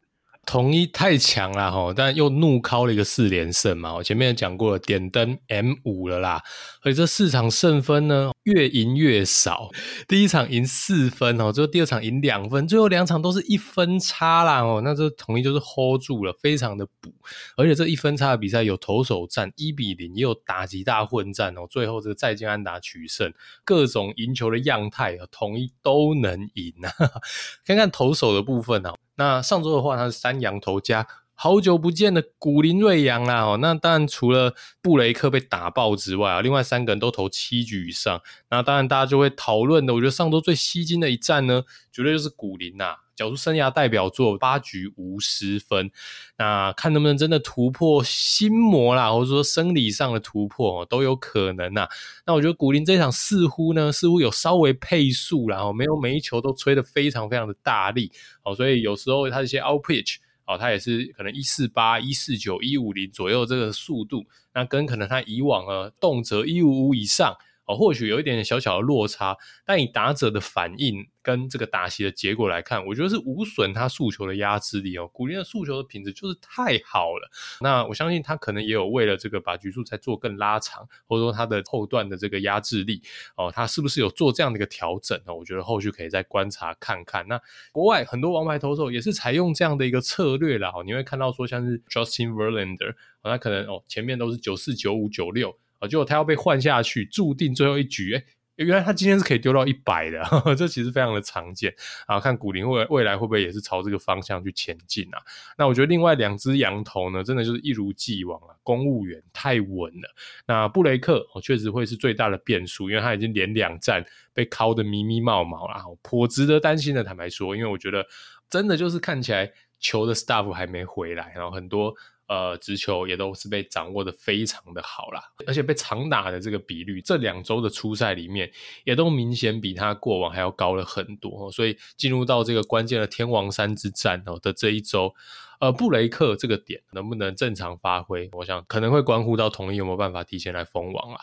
[0.45, 3.93] 统一太强了哈，但又怒敲了一个四连胜嘛。
[3.93, 6.41] 我前面讲过了，点灯 M 五了啦。
[6.81, 9.69] 所以这四场胜分呢，越赢越少。
[10.07, 14.81] 第一场赢四分哦，最后第二场赢两分，最后两场都是一分差啦哦。
[14.83, 17.13] 那这统一就是 hold 住了，非常的补。
[17.55, 21.67] 而且这一分差的比赛有投手战一比零，也有打击大混战哦。
[21.69, 23.31] 最后这个再见安打取胜，
[23.63, 26.91] 各种赢球的样态，统一都能赢啊。
[27.63, 28.95] 看看投手的部分啊。
[29.15, 33.57] 那上周的话，他是三羊头加好久不见的古林瑞阳啦哦。
[33.59, 38.21] 那当然除了布雷克被打爆之外啊，另外三个人都投七局以上。
[38.49, 45.91] 那当然大家就会讨论的，我觉得上周最吸睛的一战呢，绝对就是古林呐、缴出生涯代表作，八局无失分，
[46.39, 51.87] 那看能不能真的突破心魔啦，或者说生理上的突破都有可能呐。
[52.25, 58.11] 那我觉得古林这场似乎呢，似乎有稍微配速啦，哦，没有每一球都吹得非常非常的大力
[58.43, 60.15] 哦，所以有时候他一些 out pitch
[60.47, 67.37] 哦，他也是可能一四八、一四九、一五零左右这个速度，那跟可能他以往啊动辄一五五以上。
[67.65, 75.07] 哦或许有一点点小小的落差，但以打者的反应跟这个打席的结果来看，我觉得是无损他速球的压制力哦。
[75.13, 77.29] 古林的速球的品质就是太好了。
[77.61, 83.01] 那我相信他可能也有为了这个把局数再做更拉长，或者说他的后段的这个压制力
[83.35, 85.33] 哦，他是不是有做这样的一个调整呢？
[85.33, 87.25] 我觉得后续可以再观察看看。
[87.27, 87.39] 那
[87.71, 90.71] 国外很多王牌投手也是采用这样的一个策略啦。
[90.75, 95.55] 哦，你会看到说像是 Justin Verlander，他可能哦前面都是九四九五九六。
[95.81, 98.23] 啊，结果他要被换下去，注定最后一局，哎，
[98.55, 101.73] 原来他今天是可以丢到一百的，呵呵，这其实非常的常见
[102.05, 102.19] 啊。
[102.19, 105.17] 看古林未未来会不会也是朝这个方向去前进啊？
[105.57, 110.15] 那我觉得另外两只羊头呢，真的就是一如既往啊，公务员太稳了。
[110.45, 117.03] 那布雷克哦，确实会是最大的变数，因为他已经连两战被敲得迷迷冒冒了，颇值得担心的。
[117.03, 118.05] 坦白说，因为我觉得
[118.47, 121.95] 真的就是看起来球的 staff 还没回来，然后很多。
[122.31, 128.49] 呃，直球也都是被掌握的非常的好啦，而且被长打的这个比率，这两周的初赛里面，
[128.85, 131.51] 也都明显比他过往还要高了很多。
[131.51, 135.13] 所以进入到这个关键的天王山之战哦的这一周，
[135.59, 141.19] 呃，布雷克这个点能不能正常发挥，我想可能会关乎到统一有没有办法提前来封王啊。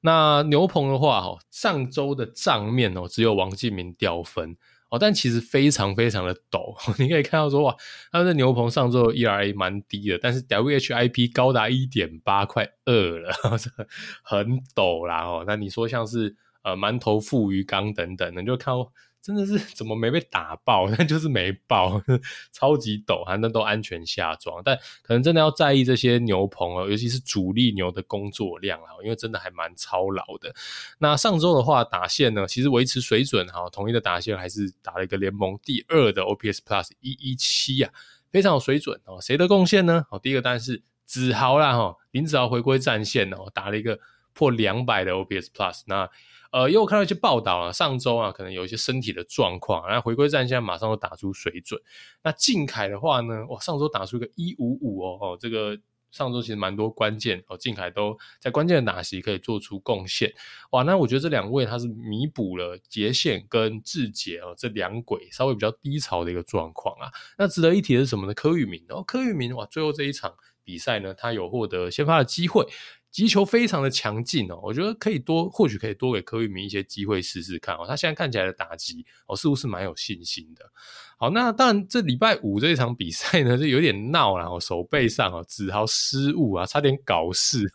[0.00, 4.56] 那牛棚的话，哈，上周的账面哦，只有王镜铭掉分。
[4.90, 7.76] 哦，但其实非常非常的陡， 你可以看到说哇，
[8.10, 13.70] 他们的牛棚上周 ERA 蛮低的，但是 WHIP 高达一点八，快二了， 这
[14.22, 15.44] 很陡啦哦。
[15.46, 18.74] 那你说像是呃馒头、富鱼缸等等，你就看
[19.28, 20.90] 真的是 怎么没被打爆？
[20.90, 22.02] 但就是没爆，
[22.50, 24.62] 超级陡，反正都安全下装。
[24.64, 30.54] 但可能真的要在意这些牛棚哦，尤其是主力牛的工作量啊，因为真的还蛮操劳的。
[30.96, 37.92] 那上周的话，打线呢，其实维持水准哈，统一的打线还是打了一个联盟第二的 OPS Plus 一一七啊，
[38.30, 39.20] 非常有水准哦。
[39.20, 40.06] 谁的贡献呢？
[40.10, 43.98] 哦，第一个当然是子豪啦哈，林子豪回归战线哦，打了一个
[44.32, 46.08] 破两百的 OPS Plus 那。
[46.50, 51.80] 呃，因为我看到一些报道啊，上周啊，可能有一些身体的状况，然后回归战现在马上都打出水准。
[52.22, 55.78] 那靖凯的话呢，哇，上周打出一个一五五哦，哦，这个
[56.10, 60.32] 上周其实蛮多关键哦，靖凯都在关键的打席可以做出贡献。
[60.70, 67.10] 哇，那我觉得这两位他是弥补了杰宪跟志杰哦这两轨稍微比较低潮的一个状况啊。
[67.36, 68.32] 那值得一提的是什么呢？
[68.32, 70.34] 柯玉明哦，柯玉明哇，最后这一场
[70.64, 72.66] 比赛呢，他有获得先发的机会。
[73.10, 77.84] 击球非常的强劲哦，我觉得可以多，或许可以多给柯玉明一些机会试试看哦。
[77.86, 80.64] 他现在看起来的打击哦，似乎是蛮有信心的。
[81.16, 87.66] 好，那当然这礼拜五这一场比赛呢，就有点闹了哦，手背上哦，子豪失误啊，差点搞事，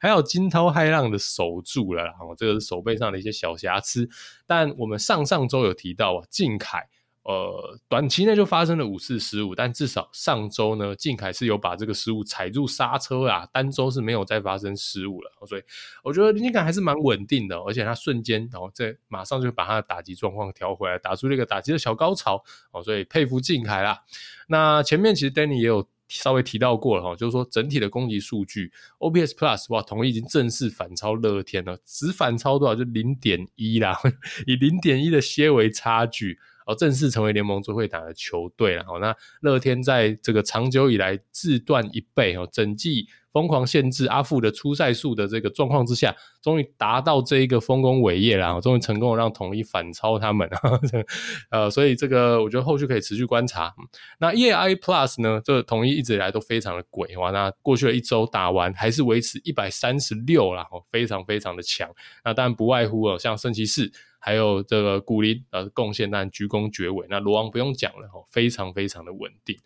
[0.00, 4.08] 还有惊涛骇浪的守住了，然后这个是手背上的一些小瑕疵。
[4.46, 6.88] 但我们上上周有提到啊，靖凯。
[7.22, 15.62] 呃，短期内就发生了五次失误，但至少上周呢，靖凯是有把这个失误踩住刹车啊，单周是没有再发生失误了，所以
[16.02, 22.42] 我觉得林靖凯还是蛮稳定的，而且他瞬间然后这马上就把他的打击状况调回来，打出这个打击的小高潮
[22.72, 24.00] 哦，所以佩服靖凯啦。
[24.48, 33.98] 那前面其实 Danny 也有稍微提到过了哈，就是说整体的攻击数据 OPS Plus 哇，统一已经正式反超乐天了，只反超多少就零点一啦，
[34.48, 36.38] 以零点一的些微差距。
[36.74, 38.84] 正式成为联盟最会打的球队了。
[38.84, 48.60] 好，那乐天在这个长久以来自断一倍哦，整季疯狂限制阿富的出赛数的这个状况之下，终于达到这一个丰功伟业了。
[48.60, 50.50] 终于成功让统一反超他们。
[51.50, 53.72] 呃，所以这个我觉得后续可以持续观察。
[54.18, 57.30] 那 ERA Plus 呢，这个统一一直以来都非常的鬼哇。
[57.30, 61.88] 那过去的一周打完，还是维持一百三十六啦，非常非常的强。
[62.24, 63.92] 那当然不外乎哦，像圣骑士。
[64.20, 67.06] 还有这个古林呃贡献，但鞠躬绝尾。
[67.10, 69.58] 那罗王不用讲了哦，非常非常的稳定。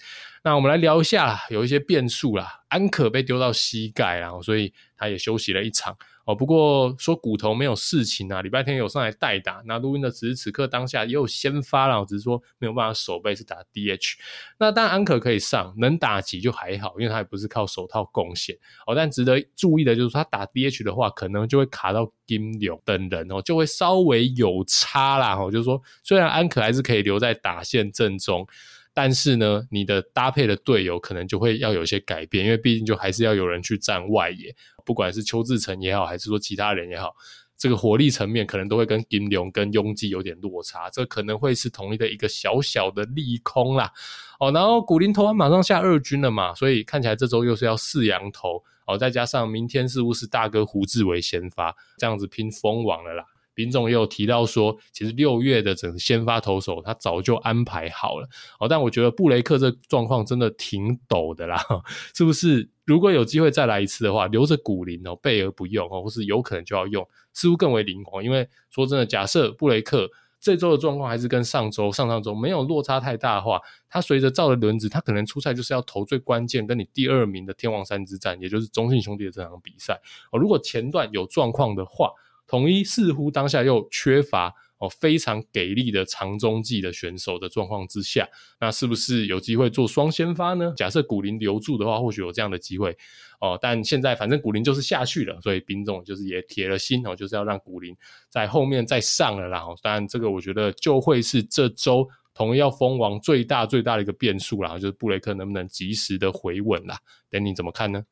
[0.43, 2.63] 那我们来聊一下，有一些变数啦。
[2.69, 5.97] 安可被丢到膝盖，然后所以他也休息了一场。
[6.25, 9.63] 哦，不过说骨头没有事情啊，礼拜天有上来代打。
[9.67, 14.15] 那录音的此时此刻当下也有先发了，只是说没有办法守备是打 DH。
[14.59, 18.57] 那当然安可可以上，能打击就还好，因为他也不是靠手套贡献。
[18.87, 25.37] 哦，但值得注意的就是他打 DH 的话，可能就会卡到金龙等人哦，就会稍微有差啦。
[25.37, 28.47] 哦，就是说虽然安可还是可以留在打线阵中。
[28.95, 37.13] 但是呢，你的搭配的队友可能就会要有一些改变，因为毕竟就还是要有人去站外野，不管是邱志成也好，还是说其他人也好，
[37.59, 43.91] 这个火力层面可能都会跟金龙跟雍基有点落差，这可能会是统一的一个小小的利空啦。
[44.39, 53.25] 哦，然后古林投完马上下二军了嘛，所以看起来这周又是要四羊投哦，再加上明天似乎是大哥胡志为先发，这样子拼封王了啦。
[53.55, 58.29] 丙总也有提到说，其实六月的整个先发投手他早就安排好了
[58.59, 61.65] 哦，但我觉得布雷克这状况真的挺陡的啦，
[62.15, 62.69] 是不是？
[62.85, 68.23] 如果有机会再来一次的话，留着古林哦，备而不用哦，或是有可能就要用，似乎更为灵活。
[68.23, 79.99] 因为说真的，假设布雷克这周的状况还是跟上周、上上周没有落差太大的话，他随着造的轮子，他可能出赛就是要投最关键跟你第二名的天王山之战，也就是中信兄弟的这场比赛
[80.31, 80.39] 哦。
[80.39, 82.11] 如果前段有状况的话，
[82.47, 88.29] 统一似乎当下又缺乏哦非常给力的长中继的选手的状况之下，
[88.61, 90.73] 那是不是有机会做双先发呢？
[90.77, 92.97] 假设古林留住的话，或许有这样的机会
[93.41, 93.59] 哦。
[93.61, 97.97] 但现在反正古林就是下去了，所以丙总就是也铁了心哦，就是要让古林
[98.29, 99.59] 在后面再上了啦。
[99.59, 106.99] 然后当然这个我觉得就会是这周统一要封王最大最大的一个变数啦，就是布雷克能不能及时的回稳啦？
[107.31, 108.05] 等你怎么看呢？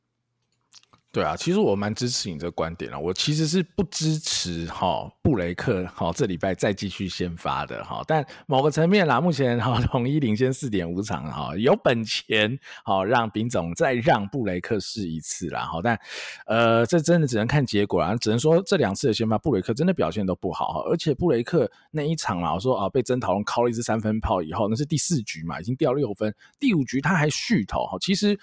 [1.13, 2.99] 对啊，其实我蛮支持你这个观点了。
[2.99, 8.03] 我其实是不支持哈布雷克哈这礼拜再继续先发的哈。
[8.07, 15.61] 但某个层面啦，目前哈 统一领先四点五场哈，有本钱好让丙总再让布雷克试一次啦。
[15.65, 15.79] 哈。
[15.83, 15.99] 但
[16.47, 20.79] 呃，这真的只能看结果啦，只能说这两次的先发布雷克真的表现都不好哈。
[20.89, 27.99] 而且布雷克那一场啦，我说啊被曾陶镕敲了一支三分炮以后，那是第四局嘛，已经掉六分，第五局他还续投哈。
[28.01, 28.35] 其实。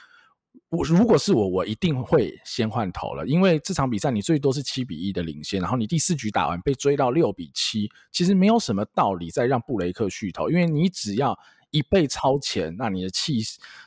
[0.71, 11.37] 我如果是我，我一定会先换头了，因为这场比赛你最多是七比一的领先，然后你第四局打完被追到六比七，其实没有什么道理再让布雷克续投，因为你只要
[11.71, 13.41] 一被超前，那你的气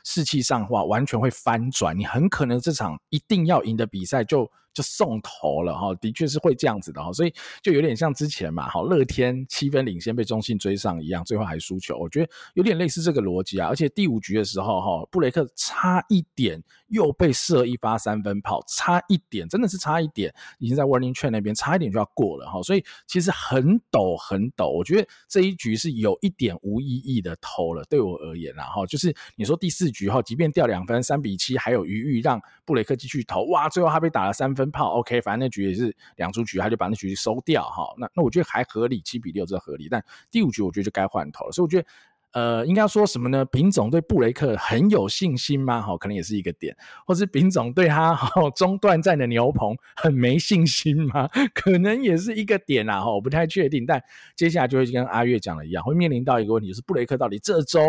[0.04, 13.68] 士气上的话完全会翻转，你很可能这场一定要赢的比赛就就送头了哈，的确是会这样子的哈，所以就有点像之前嘛，好乐天七分领先被中信追上一样，最后还输球，我觉得有点类似这个逻辑啊。
[13.68, 34.63] 而且第五局的时候哈，布雷克差一点又被射一发三分炮，差一点真的是差一点，已经在 warning 债那边差一点就要过了哈，所以其实很抖很抖，我觉得这一局是有一点无意义的投了，对我而言啦哈，就是你说第四局哈，即便掉两分三比七还有余裕让布雷克继续投，哇，最后他被打了三分。
[34.70, 37.94] 炮 OK，反正那局也是两出局，他就把那局收掉哈。
[37.98, 39.88] 那那我觉得还合理，七比六这合理。
[39.90, 41.86] 但第五局我觉得就该换头了，所以我觉得
[42.32, 43.44] 呃，应该说什么呢？
[43.44, 45.80] 丙总对布雷克很有信心吗？
[45.80, 51.28] 哈，可能也是一个点，或是丙总对他哈中断战的牛棚很没信心吗？
[51.54, 53.86] 可能也是一个点啊哈，我不太确定。
[53.86, 54.02] 但
[54.34, 57.80] 接下来就会跟阿月讲的一样，会面临到一个问题，就是布雷克到底这周。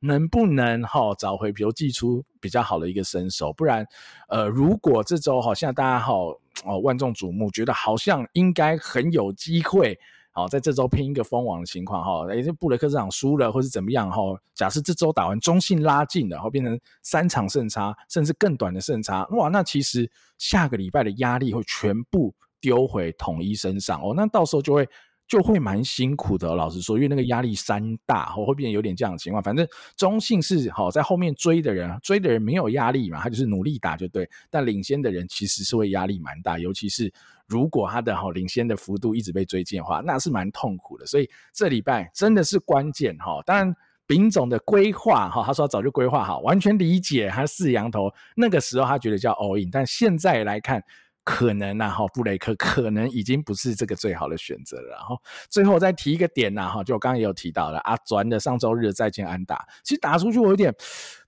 [0.00, 3.86] 能不能哈找回，比如祭出比较好的一个身手，不然，
[4.28, 6.30] 呃，如果这周好像大家好
[6.64, 9.98] 哦万众瞩目，觉得好像应该很有机会，
[10.32, 14.22] 好在这周拼一个封王的情况哈，也就布雷克这场输了或是怎么样哈，
[14.54, 24.88] 假设这周打完中信拉近了，然后变成三场胜差，甚至更短的胜差，哇，那其实下个礼拜的压力会全部丢回统一身上哦，那到时候就会。
[25.30, 29.40] 就会蛮辛苦的，老实说，因为那个压力山大，会变有点这样的情况。
[29.40, 29.64] 反正
[29.96, 34.28] 中信是好在后面追的人，追的人没有压力嘛，他就是努力打就对。
[34.50, 37.12] 但领先的人其实是会压力蛮大，尤其是
[37.46, 41.06] 如果他的好领先的幅度一直被追进的话，那是蛮痛苦的。
[41.06, 43.40] 所以这礼拜真的是关键哈。
[43.46, 43.72] 当然，
[44.08, 50.82] 丙总的规划哈，他说他早就规划好，完全理解他四羊头那个时候他觉得叫 all in，但现在来看。
[51.24, 54.90] 可能呐，哈，布雷克可能已经不是这个最好的选择了。
[54.96, 55.16] 然后
[55.48, 60.74] 最后再提一个点呐，哈，就我刚刚也有提到了阿转的上周日的再见安打，其实打出去我有点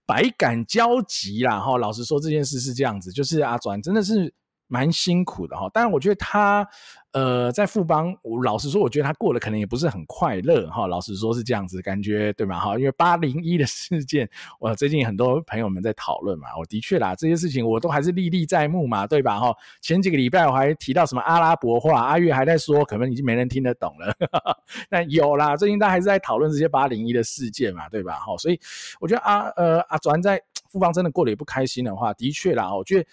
[0.07, 1.61] 百感交集啦。
[1.61, 4.32] 哈，老实说这件事是这样子，就是阿转真的是
[4.73, 5.68] 蛮辛苦的哈。
[5.73, 6.66] 当然我觉得他。
[7.12, 10.87] 呃，在富邦，我老实说，我觉得他过得可能也不是很快乐哈。
[10.87, 12.59] 老实说是这样子，感觉对吗？
[12.59, 14.27] 哈，因为八零一的事件，
[14.59, 16.49] 我最近很多朋友们在讨论嘛。
[16.59, 19.39] 我的确啦，这些事情我都还是历历在目嘛，对吧？
[19.39, 24.16] 哈，前几个礼拜我还提到什么阿拉伯话，阿月还在说，可能已经没人听得懂了。
[24.89, 28.14] 但有啦，最近大家还是在讨论这些八零一的事件嘛，对吧？
[28.20, 28.59] 哈，所以
[29.01, 33.07] 我觉得阿呃阿转在富邦真的过得也不开心的话，的确啦，我觉得。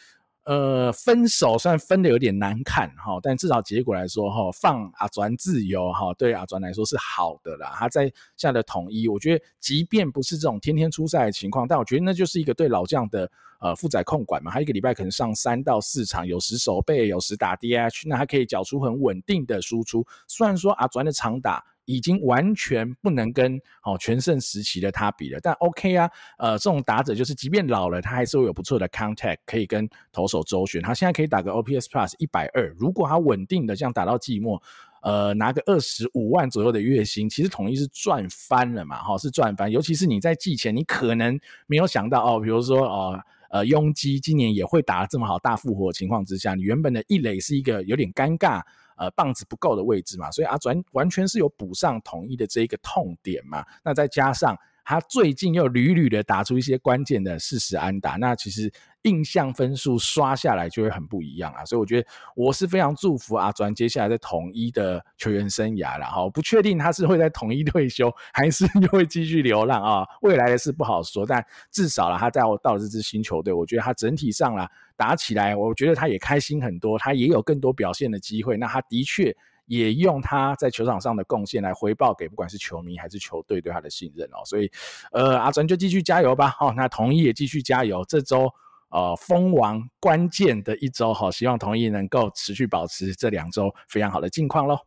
[0.50, 7.72] 呃，分手虽然分的有点难看哈，但至少结果来说哈，放阿转自由哈，对阿转来说是好的啦。
[7.76, 13.30] 他在现在的统一，我觉得即便不是这种天天出赛的情况，但我觉得那就是一个对老将的
[13.62, 14.52] 呃负载控管嘛。
[14.52, 20.04] 他一个礼拜可能上三到四场，有时守备，有时打 DH，那他可以缴出很稳定的输出。
[20.28, 21.64] 虽然说阿转的长打。
[21.90, 30.80] 已经完全不能跟哦全盛时期的他比了，但 OK 啊，呃，这种打者就是即便老了，他还是会有不错的 contact，可以跟投手周旋。
[30.84, 34.62] 他现在可以打个 OPS Plus 一百二，如果他稳定的这样打到季末，
[35.02, 39.72] 呃，拿个二十五万左右的月薪，其实统一是赚翻了嘛，哈，是赚翻。
[39.72, 43.20] 尤其是你在季前，你可能没有想到哦，比如说哦，
[43.50, 48.62] 呃，雍基今年也会打得这么好，大复活的情况之下，你原本的一垒是一个有点尴尬。
[49.00, 53.66] 呃，棒子不够的位置嘛，所以啊，完完全是有补上统一的这一个痛点嘛。
[53.82, 54.54] 那再加上
[54.90, 58.74] 他最近又屡屡的打出一些关键的四十安打，那其实
[59.04, 61.64] 印象分数刷下来就会很不一样啊。
[61.64, 66.28] 所以我觉得我是非常祝福阿转接下来在统一的球员生涯了哈。
[66.32, 70.08] 不确定他是会在统一退休，还是 又会继续流浪啊？
[70.24, 74.68] 未来的事不好说，但至少了他在我到这支新球队，我觉得他整体上啦。
[74.98, 78.58] 打起来，我觉得他也开心很多，他也有更多表现的机会。
[78.58, 79.34] 那他的确
[79.70, 84.44] 也用他在球场上的贡献来回报给不管是球迷还是球队对他的信任哦。
[84.44, 84.70] 所以，
[85.14, 86.50] 呃，阿转就继续加油吧。
[86.58, 88.04] 好，那同意也继续加油。
[88.06, 88.52] 这周
[88.90, 94.78] 呃封王关键的一周，好，希望同意能够持续保持这两周非常好的近况喽。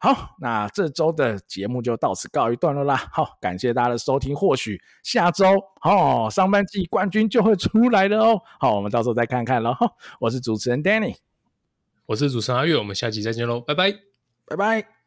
[0.00, 2.94] 好，那这周的节目就到此告一段落啦。
[3.12, 4.32] 好，感谢大家的收听。
[4.32, 5.44] 或许下周
[5.82, 8.40] 哦，上半季冠军就会出来了哦。
[8.60, 9.74] 好，我们到时候再看看喽。
[10.20, 11.16] 我是主持人 Danny，
[12.06, 13.92] 我是主持人阿月，我们下期再见喽，拜拜，
[14.48, 14.97] 拜拜。